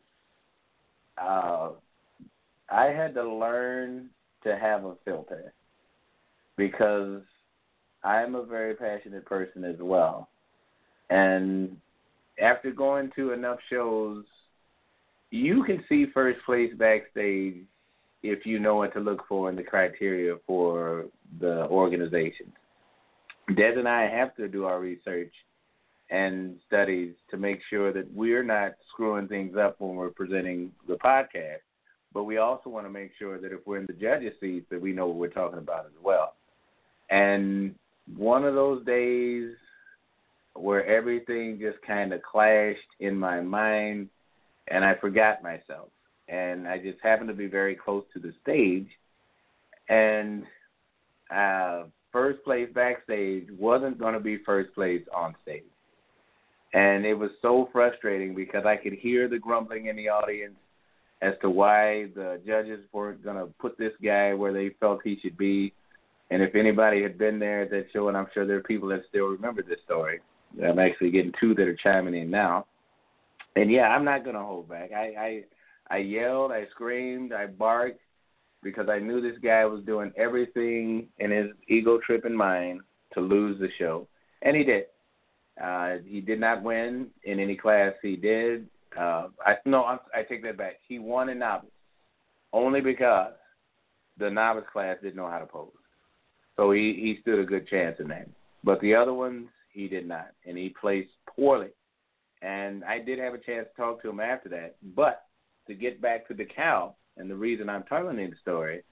[1.22, 1.70] uh,
[2.72, 4.10] I had to learn
[4.44, 5.54] to have a filter
[6.58, 7.22] because
[8.04, 10.30] I'm a very passionate person as well,
[11.12, 11.78] and
[12.42, 14.24] after going to enough shows,
[15.32, 17.58] you can see first place backstage
[18.24, 21.06] if you know what to look for in the criteria for
[21.40, 22.52] the organization.
[23.56, 25.34] Des and I have to do our research
[26.10, 30.96] and studies to make sure that we're not screwing things up when we're presenting the
[30.96, 31.62] podcast.
[32.14, 34.82] But we also want to make sure that if we're in the judges' seats, that
[34.82, 36.34] we know what we're talking about as well.
[37.12, 37.76] And
[38.18, 39.52] one of those days
[40.56, 44.10] where everything just kind of clashed in my mind,
[44.68, 45.90] and I forgot myself.
[46.28, 48.88] And I just happened to be very close to the stage,
[49.90, 50.44] and
[51.34, 55.64] uh, first place backstage wasn't going to be first place on stage.
[56.74, 60.56] And it was so frustrating because I could hear the grumbling in the audience
[61.22, 65.20] as to why the judges weren't going to put this guy where they felt he
[65.22, 65.74] should be.
[66.32, 68.90] And if anybody had been there at that show, and I'm sure there are people
[68.90, 70.20] that still remember this story,
[70.64, 72.66] I'm actually getting two that are chiming in now.
[73.56, 74.92] And yeah, I'm not gonna hold back.
[74.92, 75.44] I
[75.90, 78.02] I, I yelled, I screamed, I barked
[78.62, 82.82] because I knew this guy was doing everything in his ego tripping mind
[83.14, 84.08] to lose the show,
[84.42, 84.86] and he did.
[85.62, 88.68] Uh, he did not win in any class he did.
[88.98, 90.80] Uh, I no, I, I take that back.
[90.88, 91.70] He won in novice
[92.54, 93.34] only because
[94.18, 95.70] the novice class didn't know how to pose.
[96.56, 98.28] So he he stood a good chance in that.
[98.64, 101.70] But the other ones he did not, and he placed poorly.
[102.42, 104.76] And I did have a chance to talk to him after that.
[104.96, 105.26] But
[105.68, 108.84] to get back to the cow, and the reason I'm telling you the story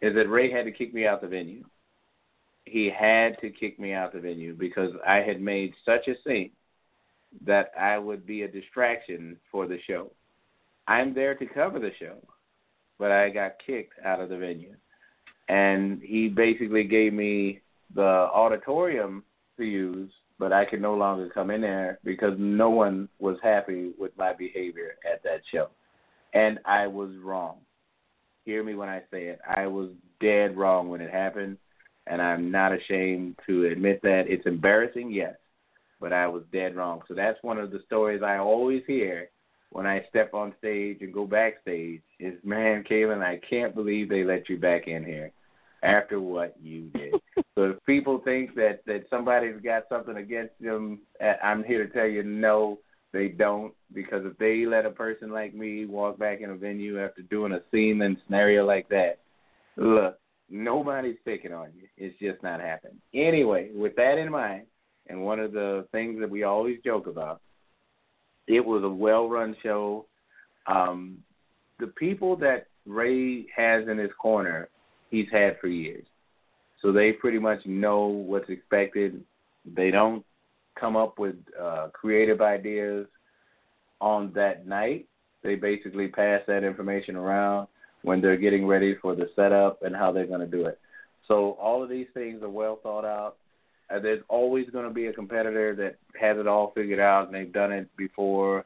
[0.00, 1.64] is that Ray had to kick me out the venue.
[2.64, 6.50] He had to kick me out the venue because I had made such a scene
[7.46, 10.10] that I would be a distraction for the show.
[10.86, 12.16] I'm there to cover the show,
[12.98, 14.74] but I got kicked out of the venue.
[15.48, 17.60] And he basically gave me
[17.94, 19.24] the auditorium
[19.60, 23.92] to use, but I could no longer come in there because no one was happy
[23.98, 25.68] with my behavior at that show.
[26.34, 27.58] And I was wrong.
[28.44, 29.38] Hear me when I say it.
[29.56, 31.58] I was dead wrong when it happened,
[32.06, 34.24] and I'm not ashamed to admit that.
[34.28, 35.34] It's embarrassing, yes,
[36.00, 37.02] but I was dead wrong.
[37.06, 39.28] So that's one of the stories I always hear
[39.70, 44.24] when I step on stage and go backstage is, man, Kaylin, I can't believe they
[44.24, 45.30] let you back in here
[45.82, 47.14] after what you did.
[47.60, 51.00] So if people think that that somebody's got something against them,
[51.44, 52.78] I'm here to tell you, no,
[53.12, 53.74] they don't.
[53.92, 57.52] Because if they let a person like me walk back in a venue after doing
[57.52, 59.18] a scene and scenario like that,
[59.76, 60.18] look,
[60.48, 61.86] nobody's picking on you.
[61.98, 62.96] It's just not happening.
[63.12, 64.62] Anyway, with that in mind,
[65.08, 67.42] and one of the things that we always joke about,
[68.46, 70.06] it was a well-run show.
[70.66, 71.18] Um,
[71.78, 74.70] the people that Ray has in his corner
[75.10, 76.06] he's had for years.
[76.82, 79.22] So they pretty much know what's expected.
[79.64, 80.24] They don't
[80.78, 83.06] come up with uh, creative ideas
[84.00, 85.06] on that night.
[85.42, 87.68] They basically pass that information around
[88.02, 90.78] when they're getting ready for the setup and how they're going to do it.
[91.28, 93.36] So all of these things are well thought out.
[93.90, 97.34] Uh, there's always going to be a competitor that has it all figured out and
[97.34, 98.64] they've done it before,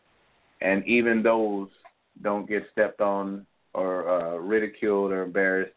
[0.60, 1.68] and even those
[2.22, 5.73] don't get stepped on or uh, ridiculed or embarrassed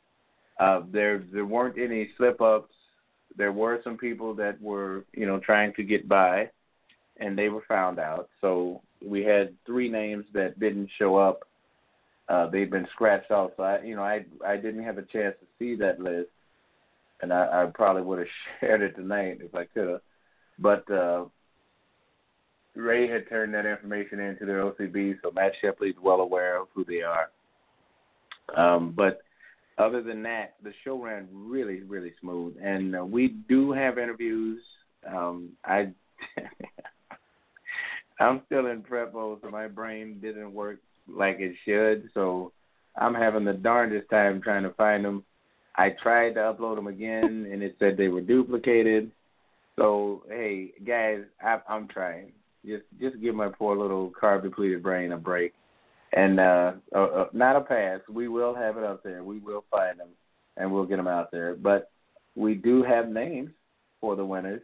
[0.60, 2.74] uh, there there weren't any slip ups.
[3.36, 6.50] There were some people that were you know trying to get by,
[7.17, 8.30] and they were found out.
[8.41, 11.41] So we had three names that didn't show up.
[12.28, 13.52] Uh, they'd been scratched off.
[13.58, 16.30] So I you know I I didn't have a chance to see that list,
[17.22, 18.28] and I, I probably would have
[18.60, 20.02] shared it tonight if I could have.
[20.60, 21.26] But uh,
[22.76, 26.84] Ray had turned that information into their OCB, so Matt Shepley's well aware of who
[26.84, 27.30] they are.
[28.56, 29.22] Um, but
[29.78, 34.62] other than that, the show ran really, really smooth, and uh, we do have interviews.
[35.08, 35.92] Um, I
[38.20, 42.10] I'm still in prep mode, so my brain didn't work like it should.
[42.13, 42.52] So
[42.96, 45.24] I'm having the darndest time trying to find them.
[45.76, 49.12] I tried to upload them again, and it said they were duplicated.
[49.76, 52.32] So hey, guys, I, I'm trying.
[52.66, 55.54] Just just give my poor little carb depleted brain a break
[56.13, 58.00] and uh, uh, uh, not a pass.
[58.10, 59.24] We will have it up there.
[59.24, 60.10] We will find them,
[60.56, 61.56] and we'll get them out there.
[61.56, 61.91] But
[62.36, 63.52] we do have names
[64.00, 64.62] for the winners,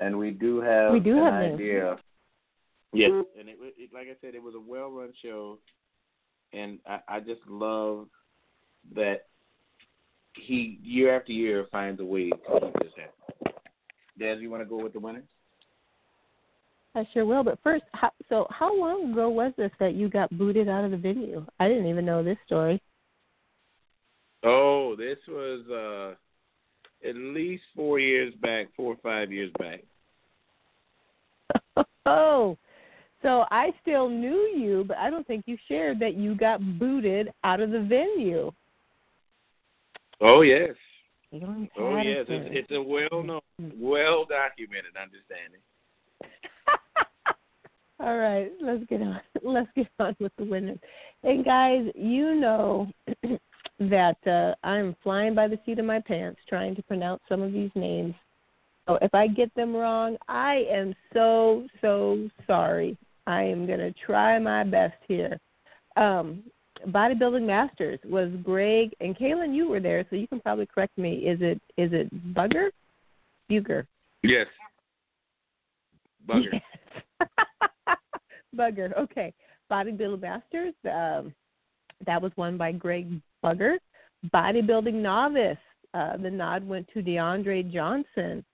[0.00, 1.84] and we do have we do an have idea.
[1.84, 2.00] Names.
[2.94, 5.58] Yes, and it, it, like I said, it was a well-run show,
[6.52, 8.06] and I, I just love
[8.94, 9.26] that
[10.34, 13.54] he year after year finds a way to make this happen.
[14.18, 15.24] Dad, you want to go with the winners?
[16.94, 17.42] I sure will.
[17.42, 20.90] But first, how, so how long ago was this that you got booted out of
[20.90, 21.44] the venue?
[21.58, 22.80] I didn't even know this story.
[24.44, 29.82] Oh, this was uh at least four years back, four or five years back.
[32.06, 32.56] oh,
[33.22, 37.32] so I still knew you, but I don't think you shared that you got booted
[37.44, 38.52] out of the venue.
[40.20, 40.74] Oh yes.
[41.34, 43.40] Oh yes, it's, it's a well known,
[43.80, 45.60] well documented understanding.
[48.02, 49.20] All right, let's get on.
[49.44, 50.78] Let's get on with the winners.
[51.22, 52.90] And guys, you know
[53.78, 57.52] that uh, I'm flying by the seat of my pants trying to pronounce some of
[57.52, 58.14] these names.
[58.88, 62.98] So if I get them wrong, I am so so sorry.
[63.28, 65.38] I am going to try my best here.
[65.96, 66.42] Um,
[66.88, 69.54] bodybuilding masters was Greg and Kaylin.
[69.54, 71.18] You were there, so you can probably correct me.
[71.18, 72.70] Is it is it Bugger?
[73.48, 73.86] Buger.
[74.24, 74.46] Yes.
[76.28, 76.60] Bugger.
[78.56, 78.96] Bugger.
[78.98, 79.32] Okay.
[79.70, 80.74] Bodybuilding Masters.
[80.84, 81.34] Um,
[82.06, 83.76] that was won by Greg Bugger.
[84.32, 85.58] Bodybuilding Novice.
[85.94, 88.44] Uh, the nod went to DeAndre Johnson.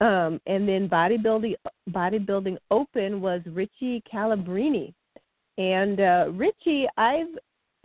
[0.00, 1.54] Um, and then bodybuilding
[1.90, 4.92] bodybuilding open was Richie Calabrini,
[5.56, 7.28] and uh, Richie, I've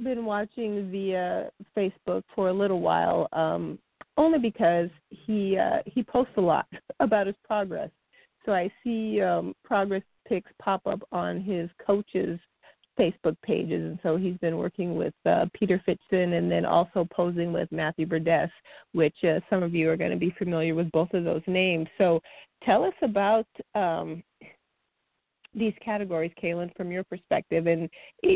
[0.04, 3.78] been watching via Facebook for a little while, um,
[4.18, 6.66] only because he uh, he posts a lot
[7.00, 7.92] about his progress.
[8.46, 12.40] So I see um, progress pics pop up on his coaches
[13.00, 17.54] Facebook pages, and so he's been working with uh, Peter Fitson and then also posing
[17.54, 18.52] with Matthew Burdess,
[18.92, 21.88] which uh, some of you are going to be familiar with both of those names.
[21.98, 22.20] So
[22.64, 24.22] tell us about um,
[25.56, 27.90] these categories, Kaylin, from your perspective, and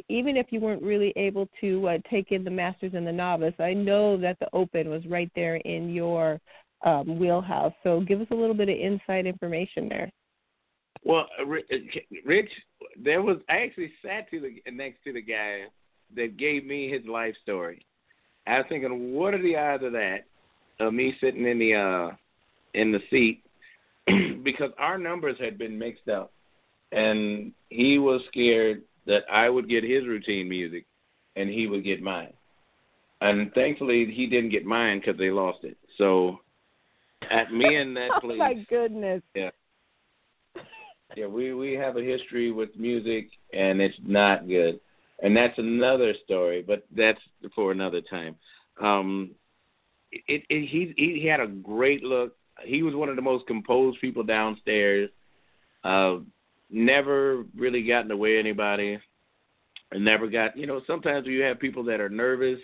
[0.09, 3.53] even if you weren't really able to uh, take in the Masters and the Novice,
[3.59, 6.39] I know that the Open was right there in your
[6.85, 7.73] um, wheelhouse.
[7.83, 10.11] So give us a little bit of inside information there.
[11.05, 11.77] Well, uh, uh,
[12.25, 12.49] Rich,
[13.01, 15.63] there was I actually sat to the next to the guy
[16.15, 17.85] that gave me his life story.
[18.47, 20.25] I was thinking, what are the odds of that?
[20.79, 22.15] Of me sitting in the uh
[22.73, 23.43] in the seat
[24.43, 26.31] because our numbers had been mixed up,
[26.91, 30.85] and he was scared that I would get his routine music,
[31.35, 32.33] and he would get mine.
[33.21, 35.77] And thankfully, he didn't get mine because they lost it.
[35.97, 36.39] So,
[37.29, 38.31] at me and that place.
[38.33, 39.21] oh my goodness.
[39.35, 39.51] Yeah
[41.15, 44.79] yeah, we we have a history with music, and it's not good,
[45.21, 46.63] and that's another story.
[46.65, 47.19] But that's
[47.55, 48.35] for another time.
[48.81, 49.31] Um,
[50.11, 52.35] it, it he he had a great look.
[52.63, 55.09] He was one of the most composed people downstairs.
[55.83, 56.17] Uh,
[56.69, 58.99] never really got in the way of anybody.
[59.91, 60.81] And never got you know.
[60.87, 62.59] Sometimes you have people that are nervous,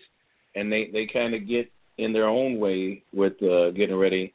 [0.55, 4.33] and they they kind of get in their own way with uh, getting ready.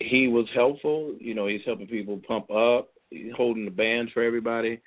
[0.00, 1.14] He was helpful.
[1.18, 2.90] You know, he's helping people pump up
[3.36, 4.80] holding the bands for everybody.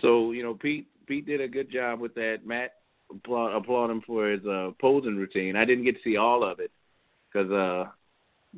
[0.00, 2.40] So you know, Pete Pete did a good job with that.
[2.44, 2.74] Matt
[3.10, 5.56] applaud, applaud him for his uh, posing routine.
[5.56, 6.70] I didn't get to see all of it
[7.32, 7.90] because uh,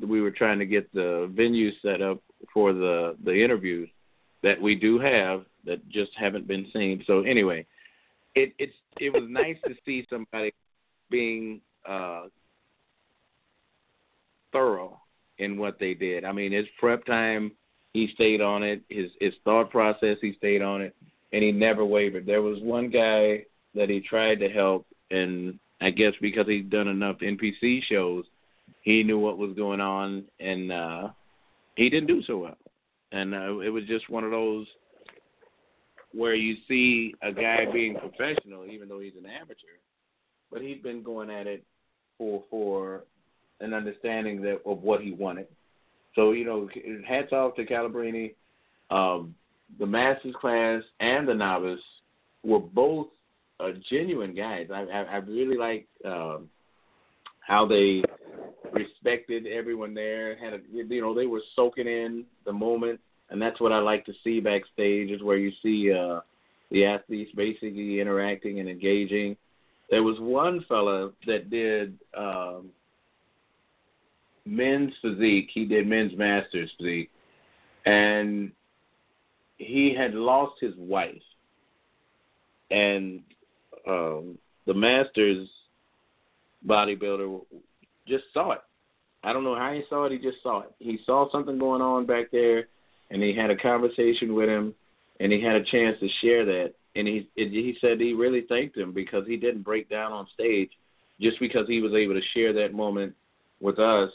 [0.07, 2.21] we were trying to get the venue set up
[2.53, 3.89] for the the interviews
[4.43, 7.03] that we do have that just haven't been seen.
[7.07, 7.67] So anyway,
[8.35, 10.53] it it's it was nice to see somebody
[11.11, 12.25] being uh,
[14.53, 15.01] thorough
[15.39, 16.25] in what they did.
[16.25, 17.53] I mean, it's prep time
[17.97, 18.83] he stayed on it.
[18.91, 20.95] His his thought process, he stayed on it,
[21.33, 22.27] and he never wavered.
[22.27, 23.45] There was one guy
[23.75, 28.25] that he tried to help, and I guess because he'd done enough NPC shows,
[28.83, 31.09] he knew what was going on, and uh,
[31.77, 32.59] he didn't do so well.
[33.13, 34.67] And uh, it was just one of those
[36.13, 39.79] where you see a guy being professional, even though he's an amateur,
[40.53, 41.65] but he'd been going at it
[42.19, 43.05] for for
[43.61, 45.47] an understanding that of what he wanted
[46.17, 46.69] so you know,
[47.07, 48.35] hats off to Calabrini.
[48.91, 49.37] Um,
[49.79, 51.81] the masters class and the novice
[52.43, 53.09] were both
[53.61, 54.69] uh, genuine guys.
[54.73, 56.49] I, I, I really like um,
[57.41, 58.03] how they
[58.73, 60.37] respected everyone there.
[60.37, 63.01] Had a, you know, they were soaking in the moment,
[63.31, 65.11] and that's what I like to see backstage.
[65.11, 66.21] Is where you see uh,
[66.71, 69.37] the athletes basically interacting and engaging.
[69.91, 72.71] There was one fella that did um,
[74.47, 75.51] men's physique.
[75.53, 77.11] He did men's masters physique,
[77.85, 78.53] and
[79.59, 81.23] he had lost his wife,
[82.71, 83.21] and
[83.89, 85.49] um, the masters
[86.67, 87.41] bodybuilder
[88.07, 88.61] just saw it.
[89.25, 90.13] I don't know how he saw it.
[90.13, 90.73] He just saw it.
[90.79, 92.69] He saw something going on back there,
[93.11, 94.75] and he had a conversation with him,
[95.21, 96.75] and he had a chance to share that.
[96.95, 100.71] And he he said he really thanked him because he didn't break down on stage,
[101.21, 103.15] just because he was able to share that moment
[103.61, 104.11] with us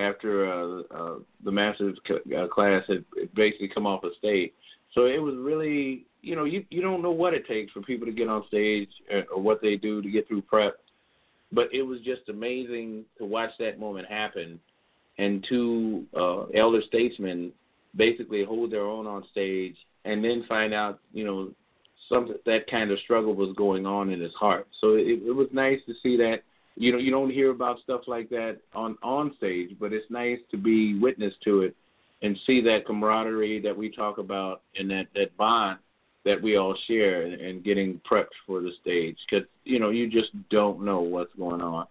[0.00, 4.52] after uh, uh, the master's uh, class had basically come off the stage.
[4.94, 8.06] So it was really, you know, you you don't know what it takes for people
[8.06, 10.74] to get on stage or, or what they do to get through prep,
[11.52, 14.58] but it was just amazing to watch that moment happen,
[15.18, 17.52] and two uh, elder statesmen
[17.96, 21.50] basically hold their own on stage, and then find out, you know,
[22.08, 24.66] some that kind of struggle was going on in his heart.
[24.80, 26.42] So it, it was nice to see that
[26.76, 30.38] you know you don't hear about stuff like that on on stage, but it's nice
[30.50, 31.76] to be witness to it
[32.22, 35.78] and see that camaraderie that we talk about and that that bond
[36.24, 39.16] that we all share and, getting prepped for the stage.
[39.28, 41.86] Because you know you just don't know what's going on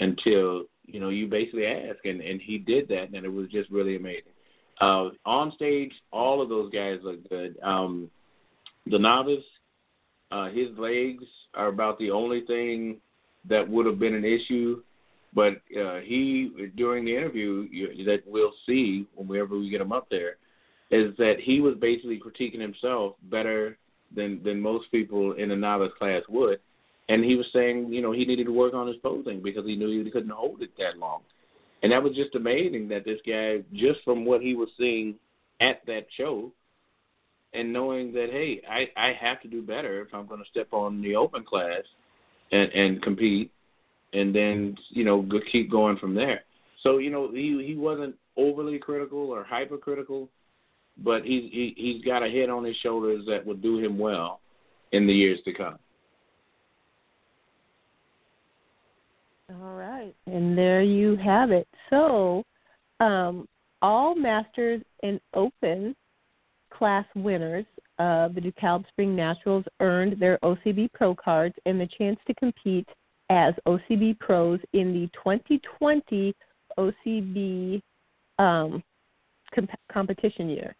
[0.00, 2.04] until you know you basically ask.
[2.04, 4.32] And and he did that and it was just really amazing.
[4.80, 7.58] Uh on stage all of those guys look good.
[7.62, 8.10] Um
[8.86, 9.44] the novice
[10.30, 11.24] uh his legs
[11.54, 13.00] are about the only thing
[13.48, 14.82] that would have been an issue.
[15.34, 20.08] But uh, he, during the interview you, that we'll see whenever we get him up
[20.10, 20.36] there,
[20.90, 23.78] is that he was basically critiquing himself better
[24.14, 26.58] than than most people in a novice class would,
[27.08, 29.76] and he was saying, you know, he needed to work on his posing because he
[29.76, 31.20] knew he couldn't hold it that long.
[31.82, 35.14] And that was just amazing that this guy, just from what he was seeing
[35.60, 36.52] at that show,
[37.54, 40.72] and knowing that hey, I I have to do better if I'm going to step
[40.72, 41.84] on the open class
[42.52, 43.50] and and compete,
[44.12, 46.42] and then you know keep going from there.
[46.82, 50.28] So you know he he wasn't overly critical or hypercritical,
[51.02, 54.40] but he's he, he's got a head on his shoulders that will do him well
[54.92, 55.78] in the years to come.
[59.50, 61.66] All right, and there you have it.
[61.90, 62.44] So,
[63.00, 63.48] um,
[63.82, 65.96] all Masters and Open
[66.70, 67.66] class winners
[68.00, 72.88] of the DeKalb Spring Naturals earned their OCB Pro cards and the chance to compete
[73.28, 76.34] as OCB pros in the 2020
[76.78, 77.80] OCB
[78.38, 78.82] um,
[79.54, 80.74] comp- competition year.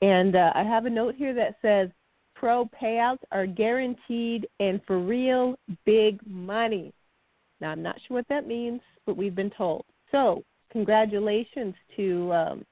[0.00, 1.90] And uh, I have a note here that says
[2.36, 6.92] pro payouts are guaranteed and for real big money.
[7.60, 9.84] Now, I'm not sure what that means, but we've been told.
[10.12, 10.42] So,
[10.72, 12.64] congratulations to um,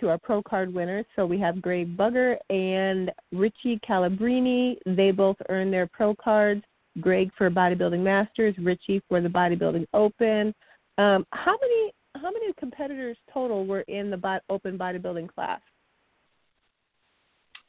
[0.00, 1.04] to our pro card winners.
[1.16, 4.76] So we have Greg Bugger and Richie Calabrini.
[4.86, 6.62] They both earned their pro cards.
[7.00, 10.54] Greg for Bodybuilding Masters, Richie for the Bodybuilding Open.
[10.98, 15.60] Um, how many how many competitors total were in the open bodybuilding class?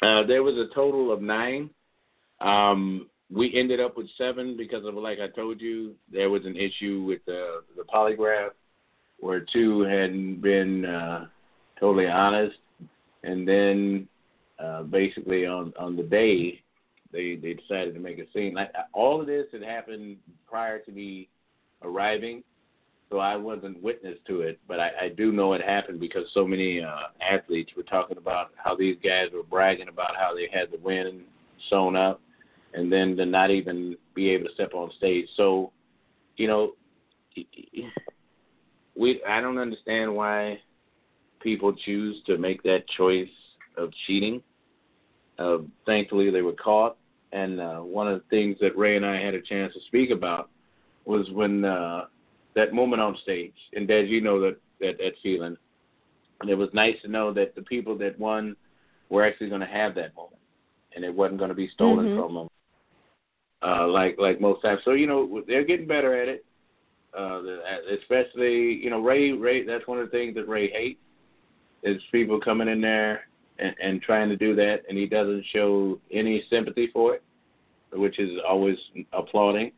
[0.02, 1.70] Uh, there was a total of nine.
[2.40, 6.56] Um, we ended up with seven because of, like I told you, there was an
[6.56, 8.52] issue with the the polygraph
[9.20, 11.26] where two hadn't been uh,
[11.80, 12.58] totally honest,
[13.24, 14.08] and then
[14.60, 16.62] uh, basically on on the day
[17.12, 18.54] they they decided to make a scene.
[18.54, 20.18] Like all of this had happened
[20.48, 21.30] prior to me
[21.82, 22.44] arriving,
[23.10, 26.46] so I wasn't witness to it, but I, I do know it happened because so
[26.46, 30.72] many uh, athletes were talking about how these guys were bragging about how they had
[30.72, 31.24] the win
[31.70, 32.20] sewn up,
[32.74, 35.28] and then to not even be able to step on stage.
[35.38, 35.72] So,
[36.36, 36.74] you know,
[38.98, 40.60] we I don't understand why
[41.40, 43.30] people choose to make that choice
[43.78, 44.42] of cheating.
[45.40, 46.98] Uh, thankfully, they were caught.
[47.32, 50.12] And uh, one of the things that Ray and I had a chance to speak
[50.12, 50.50] about
[51.06, 52.06] was when uh,
[52.56, 53.54] that moment on stage.
[53.74, 55.58] And Des, you know that that, that feeling.
[56.42, 58.56] And it was nice to know that the people that won
[59.10, 60.40] were actually going to have that moment,
[60.96, 62.20] and it wasn't going to be stolen mm-hmm.
[62.20, 62.48] from them.
[63.64, 64.82] Uh, like like most times.
[64.86, 66.46] So you know they're getting better at it.
[67.18, 67.42] Uh,
[68.00, 69.66] especially you know Ray Ray.
[69.66, 71.00] That's one of the things that Ray hates
[71.84, 73.22] is people coming in there
[73.60, 77.24] and, and trying to do that, and he doesn't show any sympathy for it,
[77.94, 78.78] which is always
[79.14, 79.72] applauding.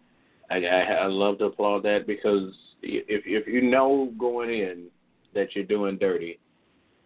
[0.49, 4.87] I, I, I love to applaud that because if if you know going in
[5.33, 6.39] that you're doing dirty,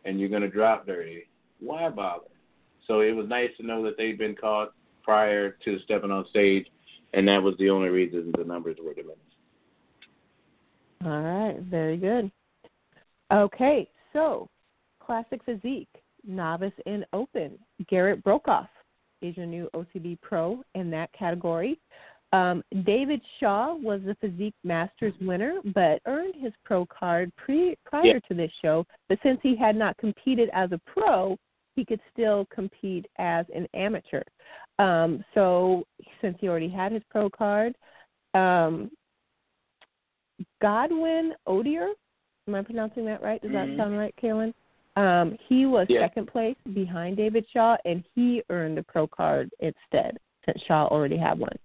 [0.05, 1.27] and you're going to drop dirty,
[1.59, 2.25] why bother?
[2.87, 4.73] So it was nice to know that they'd been caught
[5.03, 6.67] prior to stepping on stage,
[7.13, 9.19] and that was the only reason the numbers were diminished.
[11.05, 12.31] All right, very good.
[13.31, 14.49] Okay, so
[15.05, 15.89] Classic Physique,
[16.25, 17.57] Novice and Open.
[17.89, 18.69] Garrett Brokoff
[19.21, 21.79] is your new OCB Pro in that category.
[22.33, 28.05] Um, David Shaw was the Physique Masters winner, but earned his pro card pre, prior
[28.05, 28.19] yeah.
[28.27, 28.85] to this show.
[29.07, 31.37] But since he had not competed as a pro,
[31.75, 34.23] he could still compete as an amateur.
[34.79, 35.83] Um, so
[36.21, 37.75] since he already had his pro card,
[38.33, 38.89] um,
[40.61, 41.89] Godwin Odier,
[42.47, 43.41] am I pronouncing that right?
[43.41, 43.77] Does mm-hmm.
[43.77, 44.53] that sound right, Kaylin?
[44.95, 46.01] Um, he was yeah.
[46.01, 51.17] second place behind David Shaw, and he earned the pro card instead, since Shaw already
[51.17, 51.57] had one.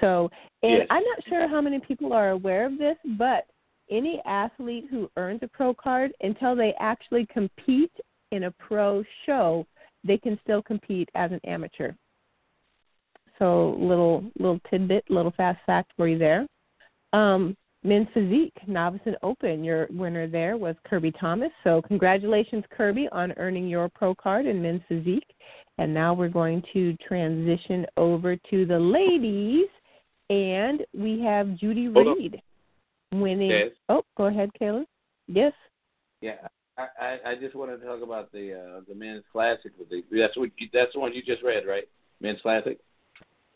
[0.00, 0.28] So,
[0.62, 0.86] and yes.
[0.90, 3.46] I'm not sure how many people are aware of this, but
[3.90, 7.92] any athlete who earns a pro card until they actually compete
[8.32, 9.66] in a pro show,
[10.02, 11.92] they can still compete as an amateur.
[13.38, 16.46] So, little little tidbit, little fast fact for you there.
[17.12, 19.62] Um, Men's Physique, Novice and Open.
[19.62, 21.50] Your winner there was Kirby Thomas.
[21.62, 25.34] So, congratulations, Kirby, on earning your pro card in Men's Physique.
[25.76, 29.68] And now we're going to transition over to the ladies.
[30.30, 32.40] And we have Judy Reed
[33.12, 33.50] winning.
[33.50, 33.70] Yes.
[33.90, 34.86] Oh, go ahead, Caleb.
[35.28, 35.52] Yes.
[36.22, 36.36] Yeah,
[36.78, 39.72] I, I, I just wanted to talk about the uh, the men's classic.
[39.78, 41.84] With the, that's what you, that's the one you just read, right?
[42.22, 42.78] Men's classic.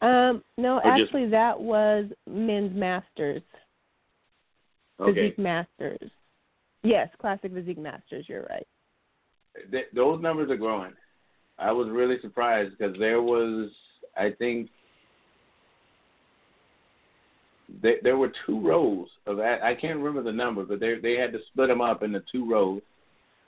[0.03, 1.33] Um, no, or actually, just...
[1.33, 3.43] that was men's masters.
[5.01, 5.15] Okay.
[5.15, 6.11] Physique Masters.
[6.83, 8.27] Yes, Classic Physique Masters.
[8.29, 8.67] You're right.
[9.71, 10.93] Th- those numbers are growing.
[11.59, 13.71] I was really surprised because there was,
[14.17, 14.71] I think,
[17.83, 21.33] there, there were two rows of I can't remember the number, but they they had
[21.33, 22.81] to split them up into two rows.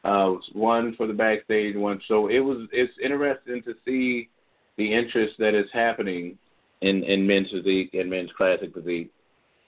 [0.02, 2.00] Uh, one for the backstage, one.
[2.08, 4.28] So it was it's interesting to see
[4.76, 6.38] the interest that is happening
[6.80, 9.10] in in men's physique and men's classic physique,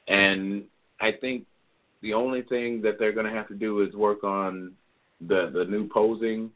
[0.08, 0.64] and
[1.00, 1.44] I think
[2.02, 4.72] the only thing that they're going to have to do is work on
[5.28, 6.50] the the new posing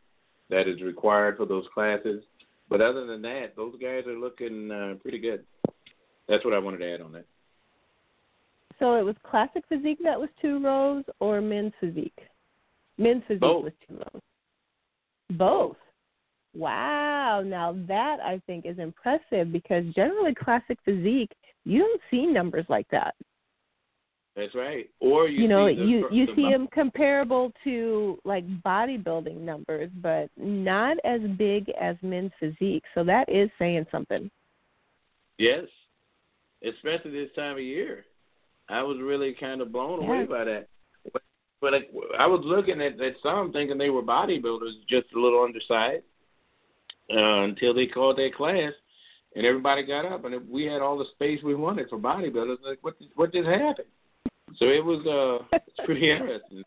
[0.50, 2.22] that is required for those classes.
[2.68, 5.44] But other than that, those guys are looking uh, pretty good.
[6.28, 7.26] That's what I wanted to add on that.
[8.78, 12.18] So it was classic physique that was two rows, or men's physique.
[12.98, 13.64] Men's physique Both.
[13.64, 14.22] was two rows.
[15.30, 15.76] Both.
[16.54, 17.42] Wow.
[17.44, 21.32] Now that I think is impressive because generally classic physique,
[21.64, 23.14] you don't see numbers like that.
[24.36, 24.88] That's right.
[25.00, 29.40] Or you, you know see the, you you the see them comparable to like bodybuilding
[29.40, 34.30] numbers but not as big as men's physique so that is saying something
[35.38, 35.64] Yes,
[36.66, 38.04] especially this time of year.
[38.68, 40.68] I was really kind of blown away by that.
[41.12, 41.22] But,
[41.60, 41.78] but I,
[42.18, 46.04] I was looking at, at some thinking they were bodybuilders, just a little undersized,
[47.12, 48.72] uh, until they called their class,
[49.36, 52.56] and everybody got up, and we had all the space we wanted for bodybuilders.
[52.64, 53.86] Like, what what just happened?
[54.54, 56.64] So it was uh, it's pretty interesting.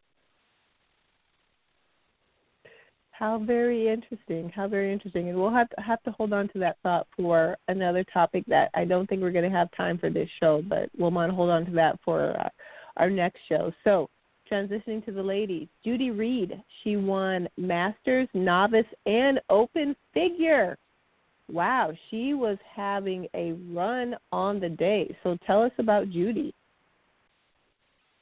[3.19, 5.27] how very interesting how very interesting.
[5.27, 8.69] And we'll have to have to hold on to that thought for another topic that
[8.73, 11.36] i don't think we're going to have time for this show but we'll want to
[11.36, 12.49] hold on to that for uh,
[12.97, 13.71] our next show.
[13.84, 14.09] So
[14.51, 16.61] transitioning to the ladies judy reed.
[16.84, 20.77] She won masters novice and open figure.
[21.51, 25.15] Wow she was having a run on the day.
[25.23, 26.53] So tell us about judy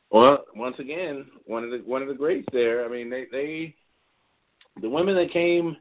[0.10, 2.86] Well, once again, one of the one of the greats there.
[2.86, 3.76] I mean, they they
[4.82, 5.78] the women that came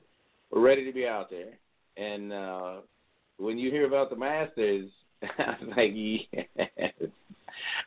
[0.51, 1.59] were ready to be out there,
[1.97, 2.74] and uh
[3.39, 4.91] when you hear about the Masters,
[5.39, 6.47] I'm like, yes.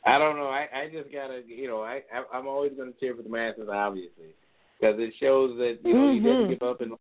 [0.06, 0.48] I don't know.
[0.48, 3.70] I I just gotta, you know, I, I I'm always gonna cheer for the Masters,
[3.72, 4.36] obviously,
[4.80, 6.50] because it shows that you know you didn't Mhm.
[6.50, 6.94] give up and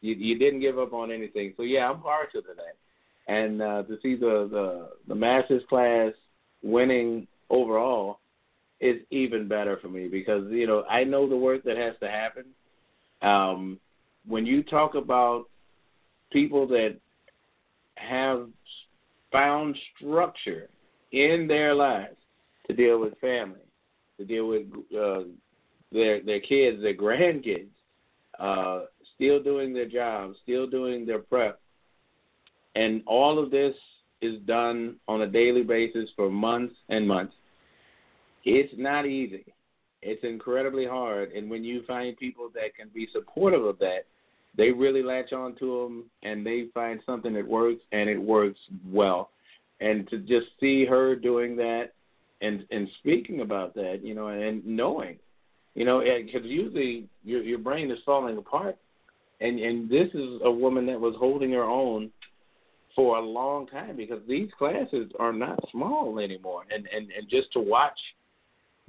[0.00, 1.54] you you didn't give up on anything.
[1.56, 2.76] So yeah, I'm partial to that,
[3.32, 6.12] and uh to see the the the Masters class
[6.62, 8.19] winning overall
[8.80, 12.08] is even better for me because you know I know the work that has to
[12.08, 12.44] happen.
[13.22, 13.78] Um,
[14.26, 15.44] when you talk about
[16.32, 16.96] people that
[17.96, 18.48] have
[19.30, 20.68] found structure
[21.12, 22.16] in their lives
[22.66, 23.60] to deal with family,
[24.18, 24.62] to deal with
[24.98, 25.24] uh,
[25.92, 27.68] their their kids, their grandkids,
[28.38, 31.60] uh, still doing their jobs, still doing their prep,
[32.74, 33.74] and all of this
[34.22, 37.34] is done on a daily basis for months and months.
[38.44, 39.44] It's not easy.
[40.02, 44.06] It's incredibly hard, and when you find people that can be supportive of that,
[44.56, 48.58] they really latch on to them and they find something that works and it works
[48.90, 49.30] well.
[49.80, 51.92] And to just see her doing that
[52.40, 55.16] and and speaking about that, you know, and knowing,
[55.74, 58.76] you know, because usually your your brain is falling apart,
[59.40, 62.10] and and this is a woman that was holding her own
[62.96, 67.52] for a long time because these classes are not small anymore, and and and just
[67.52, 67.98] to watch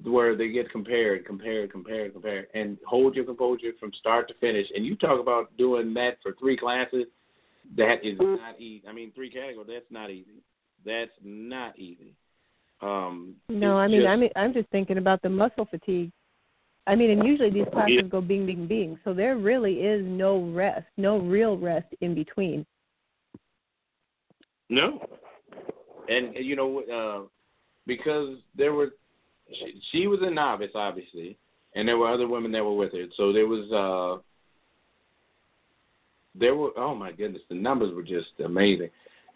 [0.04, 4.68] where they get compared, compared, compared, compared, and hold your composure from start to finish.
[4.74, 7.06] And you talk about doing that for three classes,
[7.78, 8.88] that is not easy.
[8.88, 10.44] I mean, three categories, that's not easy.
[10.86, 12.16] That's not easy.
[12.82, 16.12] Um, No, I mean, just- I mean, I'm just thinking about the muscle fatigue.
[16.88, 18.02] I mean, and usually these classes Yeah.
[18.02, 19.00] go bing, bing, bing.
[19.04, 22.66] So there really is no rest, no real rest in between.
[24.70, 25.00] No.
[26.10, 27.28] And you know, uh,
[27.86, 28.96] because there were,
[29.92, 31.38] she, was a novice, obviously,
[31.76, 33.06] and there were other women that were with her.
[33.18, 34.22] So there was, uh,
[36.36, 38.90] there were, oh my goodness, the numbers were just amazing.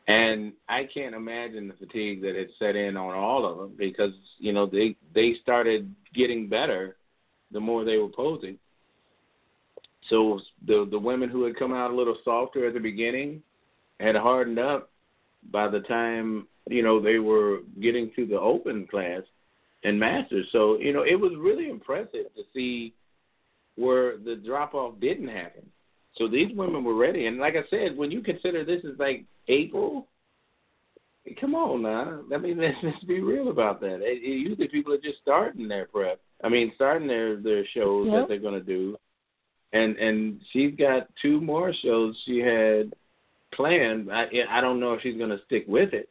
[0.07, 4.13] And I can't imagine the fatigue that had set in on all of them because
[4.37, 6.97] you know they they started getting better
[7.51, 8.59] the more they were posing.
[10.09, 13.41] So the the women who had come out a little softer at the beginning
[13.99, 14.91] had hardened up
[15.51, 19.21] by the time you know they were getting to the open class
[19.85, 20.47] and masters.
[20.51, 22.93] So you know it was really impressive to see
[23.75, 25.63] where the drop off didn't happen.
[26.17, 29.25] So these women were ready, and like I said, when you consider this is like
[29.47, 30.07] April,
[31.39, 32.21] come on now.
[32.33, 33.95] I mean, let's, let's be real about that.
[34.01, 36.19] It, it, usually people are just starting their prep.
[36.43, 38.21] I mean, starting their their shows Yep.
[38.21, 38.97] that they're going to do,
[39.73, 42.93] and and she's got two more shows she had
[43.53, 44.11] planned.
[44.11, 46.09] I I don't know if she's going to stick with it,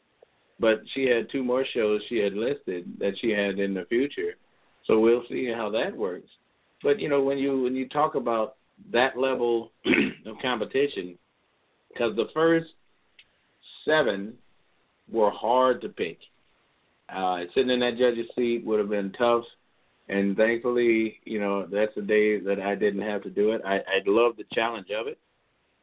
[0.61, 4.35] but she had two more shows she had listed that she had in the future.
[4.87, 6.29] So we'll see how that works.
[6.83, 8.57] But you know, when you when you talk about
[8.93, 9.73] that level
[10.27, 11.19] of competition,
[11.89, 12.67] because the first
[13.85, 14.35] seven
[15.11, 16.19] were hard to pick.
[17.15, 19.45] Uh, sitting in that judge's seat would have been tough,
[20.09, 23.61] and thankfully, you know, that's a day that I didn't have to do it.
[23.65, 25.19] I, I love the challenge of it,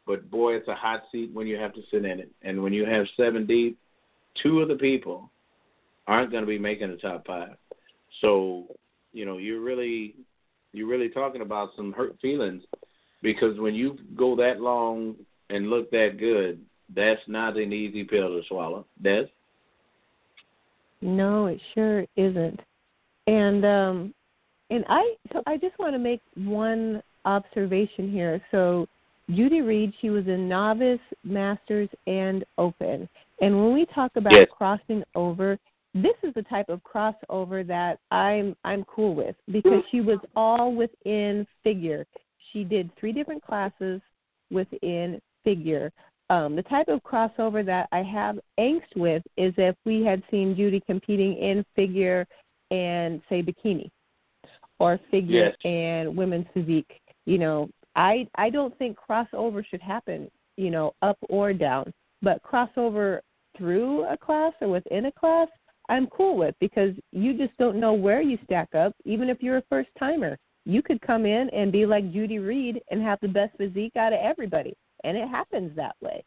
[0.06, 2.32] but boy, it's a hot seat when you have to sit in it.
[2.42, 3.78] And when you have seven deep,
[4.42, 5.30] two of the people
[6.08, 7.56] aren't going to be making the top five.
[8.22, 8.66] So,
[9.14, 10.16] you know, you're really
[10.74, 12.64] you're really talking about some hurt feelings
[13.22, 15.16] because when you go that long
[15.50, 16.62] and look that good,
[16.96, 18.86] that's not an easy pill to swallow.
[19.02, 19.26] Des?
[21.02, 22.60] No, it sure isn't.
[23.28, 24.14] And um
[24.70, 28.42] and I so I just want to make one observation here.
[28.52, 28.88] So
[29.30, 33.08] Judy Reed, she was in novice, masters, and open.
[33.42, 34.48] And when we talk about yes.
[34.56, 35.58] crossing over,
[35.94, 40.74] this is the type of crossover that I'm I'm cool with because she was all
[40.74, 42.06] within figure.
[42.54, 44.00] She did three different classes
[44.52, 45.92] within figure.
[46.30, 50.56] Um, the type of crossover that I have angst with is if we had seen
[50.56, 52.26] Judy competing in figure
[52.70, 53.90] and say bikini,
[54.80, 55.56] or figure yes.
[55.66, 57.02] and women's physique.
[57.26, 60.32] You know, I I don't think crossover should happen.
[60.56, 63.20] You know, up or down, but crossover
[63.58, 65.48] through a class or within a class,
[65.90, 68.94] I'm cool with because you just don't know where you stack up.
[69.06, 72.82] Even if you're a first timer, you could come in and be like Judy Reed
[72.92, 74.74] and have the best physique out of everybody,
[75.04, 76.24] and it happens that way.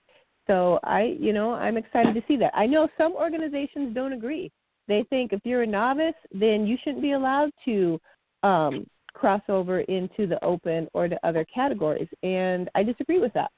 [0.47, 2.53] So I, you know, I'm excited to see that.
[2.55, 4.51] I know some organizations don't agree.
[4.89, 7.99] They think if you're a novice, then you shouldn't be allowed to
[8.43, 13.51] um, cross over into the open or to other categories, and I disagree with that.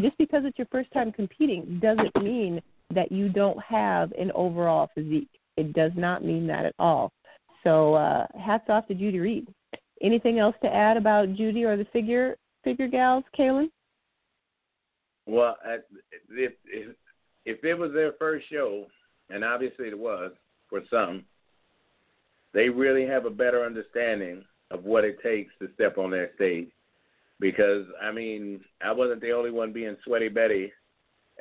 [0.00, 2.60] Just because it's your first time competing doesn't mean
[2.92, 5.28] that you don't have an overall physique.
[5.56, 7.12] It does not mean that at all.
[7.62, 9.48] So uh, hats off to Judy Reed.
[10.02, 13.68] Anything else to add about Judy or the figure figure gals, Kaylin?
[15.26, 15.56] Well,
[16.30, 16.96] if if
[17.46, 18.86] if it was their first show,
[19.30, 20.32] and obviously it was
[20.68, 21.24] for some,
[22.52, 26.68] they really have a better understanding of what it takes to step on that stage.
[27.40, 30.72] Because I mean, I wasn't the only one being sweaty Betty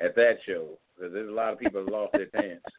[0.01, 2.63] at that show because there's a lot of people that lost their pants.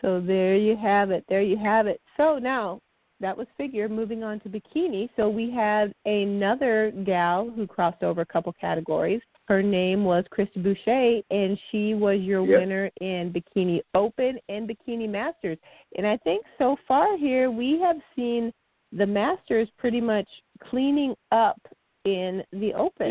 [0.00, 1.24] So there you have it.
[1.30, 1.98] There you have it.
[2.18, 2.78] So now
[3.20, 3.88] that was figure.
[3.88, 5.08] Moving on to bikini.
[5.16, 9.22] So we had another gal who crossed over a couple categories.
[9.46, 12.60] Her name was Krista Boucher, and she was your yep.
[12.60, 15.56] winner in Bikini Open and Bikini Masters.
[15.96, 18.52] And I think so far here we have seen
[18.92, 20.28] the Masters pretty much
[20.68, 21.60] cleaning up
[22.04, 23.10] in the Open.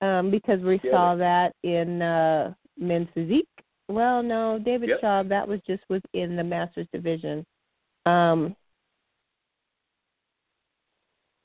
[0.00, 0.90] Um, because we yeah.
[0.90, 3.48] saw that in uh, men's physique.
[3.88, 5.00] Well, no, David yep.
[5.00, 7.46] Shaw, that was just within the Masters division.
[8.04, 8.56] Um,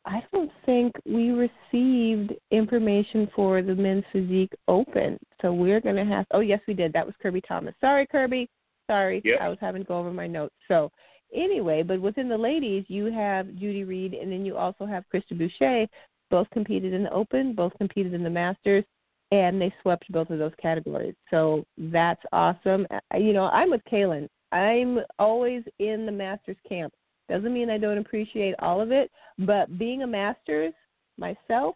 [0.06, 6.06] I don't think we received information for the men's physique open, so we're going to
[6.06, 6.26] have.
[6.32, 6.92] Oh, yes, we did.
[6.94, 7.76] That was Kirby Thomas.
[7.80, 8.50] Sorry, Kirby.
[8.90, 9.40] Sorry, yep.
[9.42, 10.56] I was having to go over my notes.
[10.68, 10.92] So,
[11.34, 15.38] anyway, but within the ladies, you have Judy Reed, and then you also have Krista
[15.38, 15.86] Boucher,
[16.32, 18.84] both competed in the Open, both competed in the Masters,
[19.32, 21.14] and they swept both of those categories.
[21.30, 22.88] So that's awesome.
[23.16, 24.28] You know, I'm with Kaylin.
[24.52, 26.94] I'm always in the Masters camp.
[27.30, 29.10] Doesn't mean I don't appreciate all of it,
[29.40, 30.74] but being a Masters
[31.18, 31.76] myself,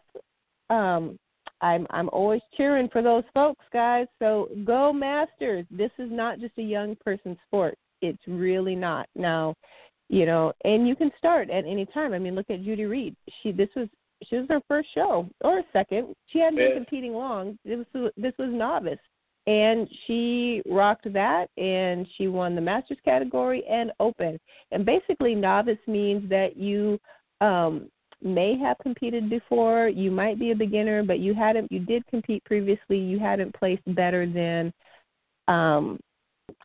[0.68, 1.18] um,
[1.62, 4.06] I'm I'm always cheering for those folks, guys.
[4.18, 5.64] So go Masters.
[5.70, 7.78] This is not just a young person's sport.
[8.02, 9.08] It's really not.
[9.14, 9.54] Now,
[10.10, 12.12] you know, and you can start at any time.
[12.12, 13.16] I mean, look at Judy Reed.
[13.42, 13.88] She this was
[14.24, 16.14] she was her first show or second.
[16.26, 17.58] She hadn't been competing long.
[17.64, 18.98] It was this was novice,
[19.46, 24.38] and she rocked that, and she won the masters category and open.
[24.72, 26.98] And basically, novice means that you
[27.40, 27.88] um,
[28.22, 29.88] may have competed before.
[29.88, 31.70] You might be a beginner, but you hadn't.
[31.70, 32.98] You did compete previously.
[32.98, 34.72] You hadn't placed better than
[35.48, 36.00] um,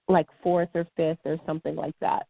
[0.07, 2.25] like fourth or fifth or something like that.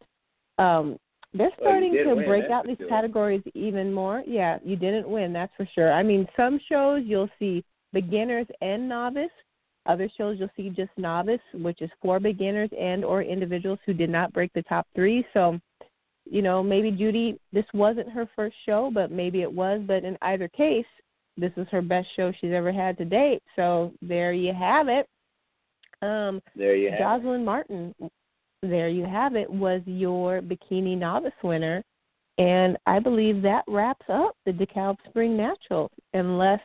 [0.57, 0.97] Um,
[1.33, 4.23] they're starting well, to win, break out these categories even more.
[4.27, 5.93] Yeah, you didn't win, that's for sure.
[5.93, 7.63] I mean, some shows you'll see
[7.93, 9.31] beginners and novice.
[9.85, 14.09] Other shows you'll see just novice, which is for beginners and or individuals who did
[14.09, 15.25] not break the top three.
[15.33, 15.59] So,
[16.29, 19.81] you know, maybe Judy, this wasn't her first show, but maybe it was.
[19.87, 20.85] But in either case,
[21.37, 23.41] this is her best show she's ever had to date.
[23.55, 25.07] So there you have it.
[26.03, 27.95] Um, there you have Jocelyn Martin
[28.61, 31.83] there you have it, was your Bikini Novice winner.
[32.37, 36.61] And I believe that wraps up the DeKalb Spring Naturals, unless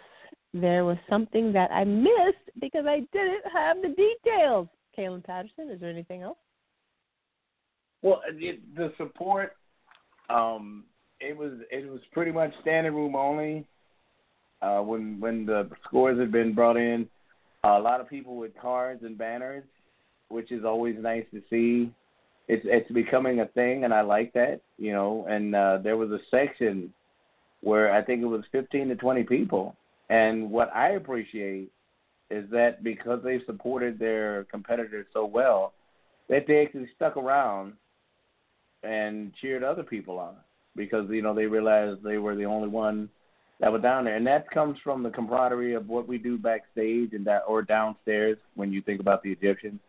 [0.54, 4.68] there was something that I missed because I didn't have the details.
[4.96, 6.38] Kaylin Patterson, is there anything else?
[8.02, 9.56] Well, the support,
[10.30, 10.84] um,
[11.20, 13.66] it was it was pretty much standing room only.
[14.62, 17.08] Uh, when when the scores had been brought in,
[17.64, 19.64] a lot of people with cards and banners
[20.28, 21.92] which is always nice to see.
[22.48, 24.60] It's it's becoming a thing, and I like that.
[24.78, 26.92] You know, and uh, there was a section
[27.62, 29.76] where I think it was 15 to 20 people,
[30.08, 31.70] and what I appreciate
[32.30, 35.72] is that because they supported their competitors so well,
[36.28, 37.72] that they actually stuck around
[38.82, 40.34] and cheered other people on
[40.76, 43.08] because you know they realized they were the only one
[43.58, 47.14] that were down there, and that comes from the camaraderie of what we do backstage
[47.14, 48.36] and that or downstairs.
[48.54, 49.80] When you think about the Egyptians,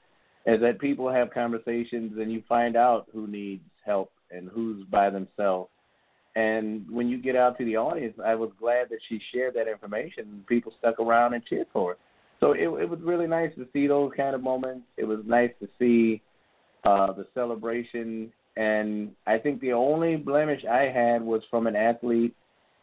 [0.47, 5.09] is that people have conversations and you find out who needs help and who's by
[5.09, 5.69] themselves.
[6.35, 9.67] And when you get out to the audience, I was glad that she shared that
[9.67, 10.45] information.
[10.47, 11.97] People stuck around and cheered for her.
[12.39, 14.85] So it, it was really nice to see those kind of moments.
[14.95, 16.21] It was nice to see
[16.83, 18.31] uh, the celebration.
[18.55, 22.35] And I think the only blemish I had was from an athlete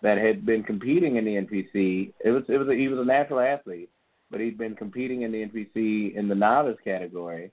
[0.03, 2.13] that had been competing in the NPC.
[2.25, 3.89] It was it was a, he was a natural athlete,
[4.35, 7.53] but he'd been competing in the NPC in the novice category,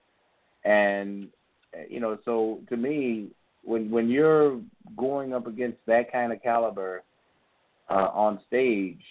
[0.65, 1.27] and
[1.87, 3.27] you know, so to me,
[3.63, 4.59] when when you're
[4.97, 7.03] going up against that kind of caliber
[7.87, 9.03] uh, on stage,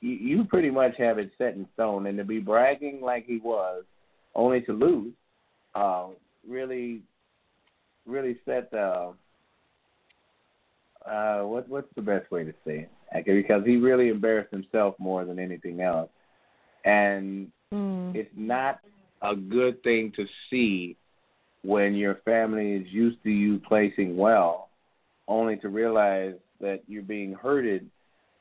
[0.00, 2.06] you, you pretty much have it set in stone.
[2.06, 3.84] And to be bragging like he was,
[4.34, 5.12] only to lose,
[5.76, 6.08] uh,
[6.48, 7.00] really,
[8.06, 8.74] really set.
[8.74, 9.12] Uh,
[11.08, 13.24] uh, what what's the best way to say it?
[13.24, 16.10] Because he really embarrassed himself more than anything else,
[16.84, 18.14] and mm.
[18.14, 18.80] it's not
[19.22, 20.96] a good thing to see
[21.62, 24.68] when your family is used to you placing well,
[25.26, 27.88] only to realize that you're being hurted,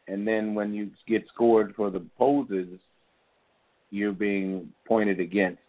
[0.07, 2.79] and then when you get scored for the poses,
[3.91, 5.61] you're being pointed against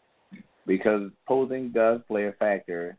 [0.66, 2.96] because posing does play a factor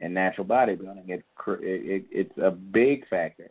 [0.00, 1.08] in natural bodybuilding.
[1.08, 3.50] It, it it's a big factor,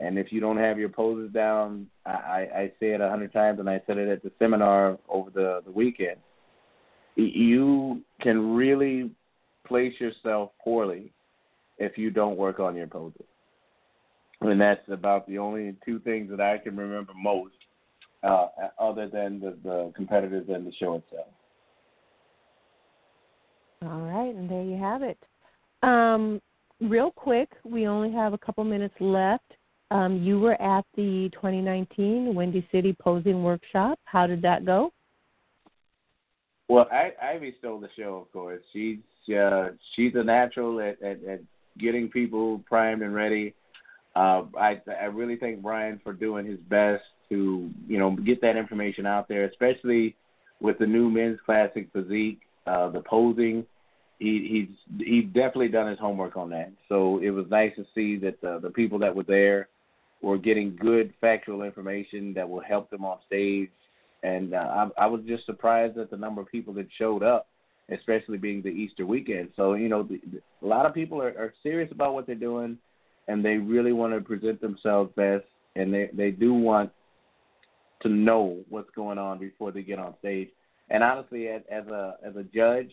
[0.00, 3.60] and if you don't have your poses down, I, I say it a hundred times,
[3.60, 6.16] and I said it at the seminar over the the weekend.
[7.16, 9.10] You can really
[9.66, 11.12] place yourself poorly
[11.78, 13.26] if you don't work on your poses.
[14.40, 17.54] And that's about the only two things that I can remember most,
[18.22, 18.46] uh,
[18.78, 21.26] other than the, the competitors and the show itself.
[23.82, 25.18] All right, and there you have it.
[25.82, 26.40] Um,
[26.80, 29.52] real quick, we only have a couple minutes left.
[29.90, 33.98] Um, you were at the 2019 Windy City Posing Workshop.
[34.04, 34.92] How did that go?
[36.68, 38.62] Well, I, Ivy stole the show, of course.
[38.72, 38.98] She's
[39.36, 41.40] uh, she's a natural at, at, at
[41.78, 43.54] getting people primed and ready.
[44.14, 48.56] Uh, I I really thank Brian for doing his best to you know get that
[48.56, 50.14] information out there, especially
[50.60, 53.66] with the new men's classic physique, uh, the posing.
[54.20, 56.70] He he's he definitely done his homework on that.
[56.88, 59.68] So it was nice to see that the the people that were there
[60.22, 63.70] were getting good factual information that will help them on stage.
[64.22, 67.46] And uh, I, I was just surprised at the number of people that showed up
[67.92, 69.50] especially being the Easter weekend.
[69.56, 72.34] So you know, the, the, a lot of people are, are serious about what they're
[72.34, 72.78] doing,
[73.28, 75.44] and they really want to present themselves best,
[75.76, 76.90] and they they do want
[78.02, 80.48] to know what's going on before they get on stage.
[80.88, 82.90] And honestly, as, as a as a judge,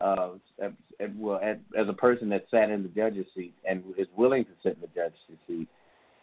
[0.00, 0.30] uh,
[0.60, 4.44] as, well as, as a person that sat in the judge's seat and is willing
[4.44, 5.68] to sit in the judge's seat,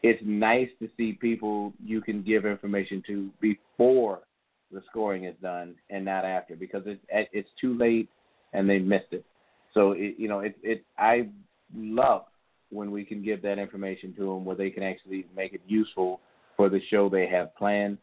[0.03, 4.21] it's nice to see people you can give information to before
[4.71, 8.09] the scoring is done and not after because it's it's too late
[8.53, 9.25] and they missed it.
[9.73, 11.29] So it, you know it it I
[11.75, 12.25] love
[12.69, 16.19] when we can give that information to them where they can actually make it useful
[16.55, 17.97] for the show they have planned.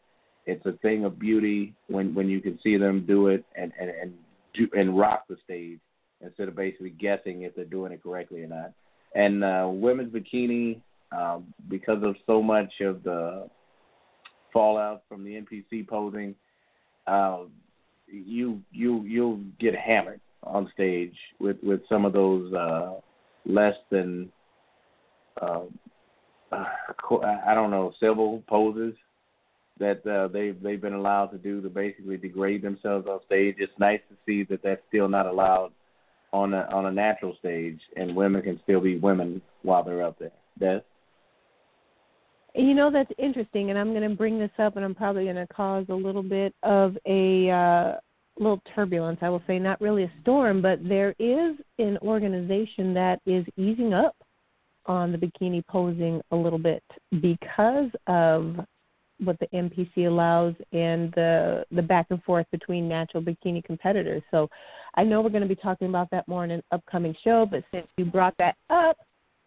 [0.45, 3.89] It's a thing of beauty when when you can see them do it and and
[3.89, 4.13] and
[4.53, 5.79] do and rock the stage
[6.21, 8.73] instead of basically guessing if they're doing it correctly or not.
[9.15, 10.81] And uh, women's bikini,
[11.11, 11.39] uh,
[11.69, 13.47] because of so much of the
[14.53, 16.35] fallout from the NPC posing,
[17.07, 17.39] uh,
[18.07, 22.93] you you you'll get hammered on stage with with some of those uh,
[23.45, 24.29] less than
[25.41, 25.61] uh,
[26.51, 28.93] I don't know civil poses
[29.79, 33.55] that uh, they they've been allowed to do to basically degrade themselves on stage.
[33.59, 35.71] It's nice to see that that's still not allowed
[36.33, 40.19] on a on a natural stage, and women can still be women while they're up
[40.19, 40.31] there.
[40.59, 40.81] Des?
[42.59, 45.37] You know that's interesting, and I'm going to bring this up, and I'm probably going
[45.37, 47.93] to cause a little bit of a uh,
[48.37, 49.19] little turbulence.
[49.21, 53.93] I will say not really a storm, but there is an organization that is easing
[53.93, 54.13] up
[54.87, 56.83] on the bikini posing a little bit
[57.21, 58.57] because of
[59.23, 64.21] what the NPC allows and the the back and forth between natural bikini competitors.
[64.31, 64.49] So
[64.95, 67.63] I know we're going to be talking about that more in an upcoming show, but
[67.71, 68.97] since you brought that up,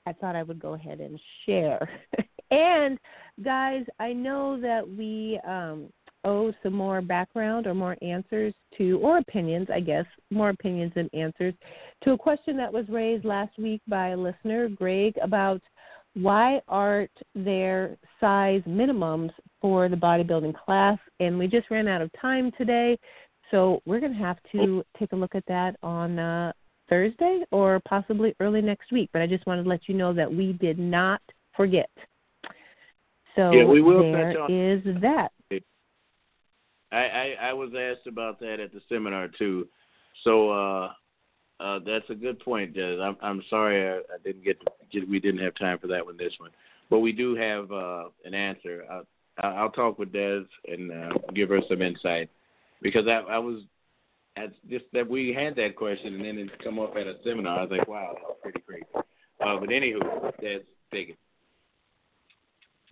[0.06, 1.88] I thought I would go ahead and share.
[2.50, 2.98] and
[3.44, 5.88] guys, I know that we um,
[6.24, 11.08] owe some more background or more answers to, or opinions, I guess, more opinions than
[11.12, 11.54] answers
[12.04, 15.60] to a question that was raised last week by a listener, Greg, about
[16.14, 19.30] why aren't there size minimums
[19.60, 20.98] for the bodybuilding class?
[21.20, 22.98] And we just ran out of time today,
[23.50, 26.52] so we're going to have to take a look at that on uh,
[26.88, 29.10] Thursday or possibly early next week.
[29.12, 31.20] But I just wanted to let you know that we did not
[31.56, 31.90] forget.
[33.36, 35.30] So Yeah, we will there on- is that.
[36.90, 39.66] I, I I was asked about that at the seminar too.
[40.24, 40.92] So uh,
[41.58, 42.98] uh, that's a good point, Des.
[43.00, 44.58] I'm I'm sorry I, I didn't get,
[44.92, 46.50] to, we didn't have time for that one this one,
[46.90, 48.84] but we do have uh, an answer.
[48.90, 49.06] I'll,
[49.38, 52.28] I'll talk with Des and uh, give her some insight
[52.82, 53.62] because I I was
[54.36, 57.58] at just that we had that question and then it come up at a seminar.
[57.58, 58.86] I was like, wow, that's pretty crazy.
[58.94, 61.18] Uh, but anywho, that's take it.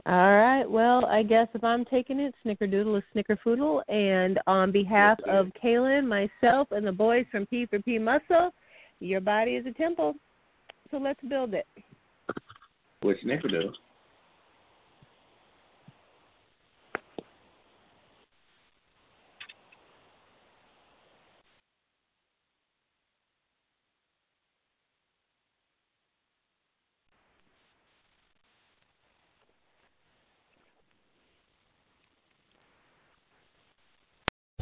[0.06, 0.64] All right.
[0.64, 3.82] Well, I guess if I'm taking it, Snickerdoodle is Snickerfoodle.
[3.88, 8.52] And on behalf Yes, of Kaylin, myself, and the boys from P4P Muscle,
[9.00, 10.14] your body is a temple.
[10.90, 11.66] So let's build it.
[13.02, 13.72] Which Snickerdoodle?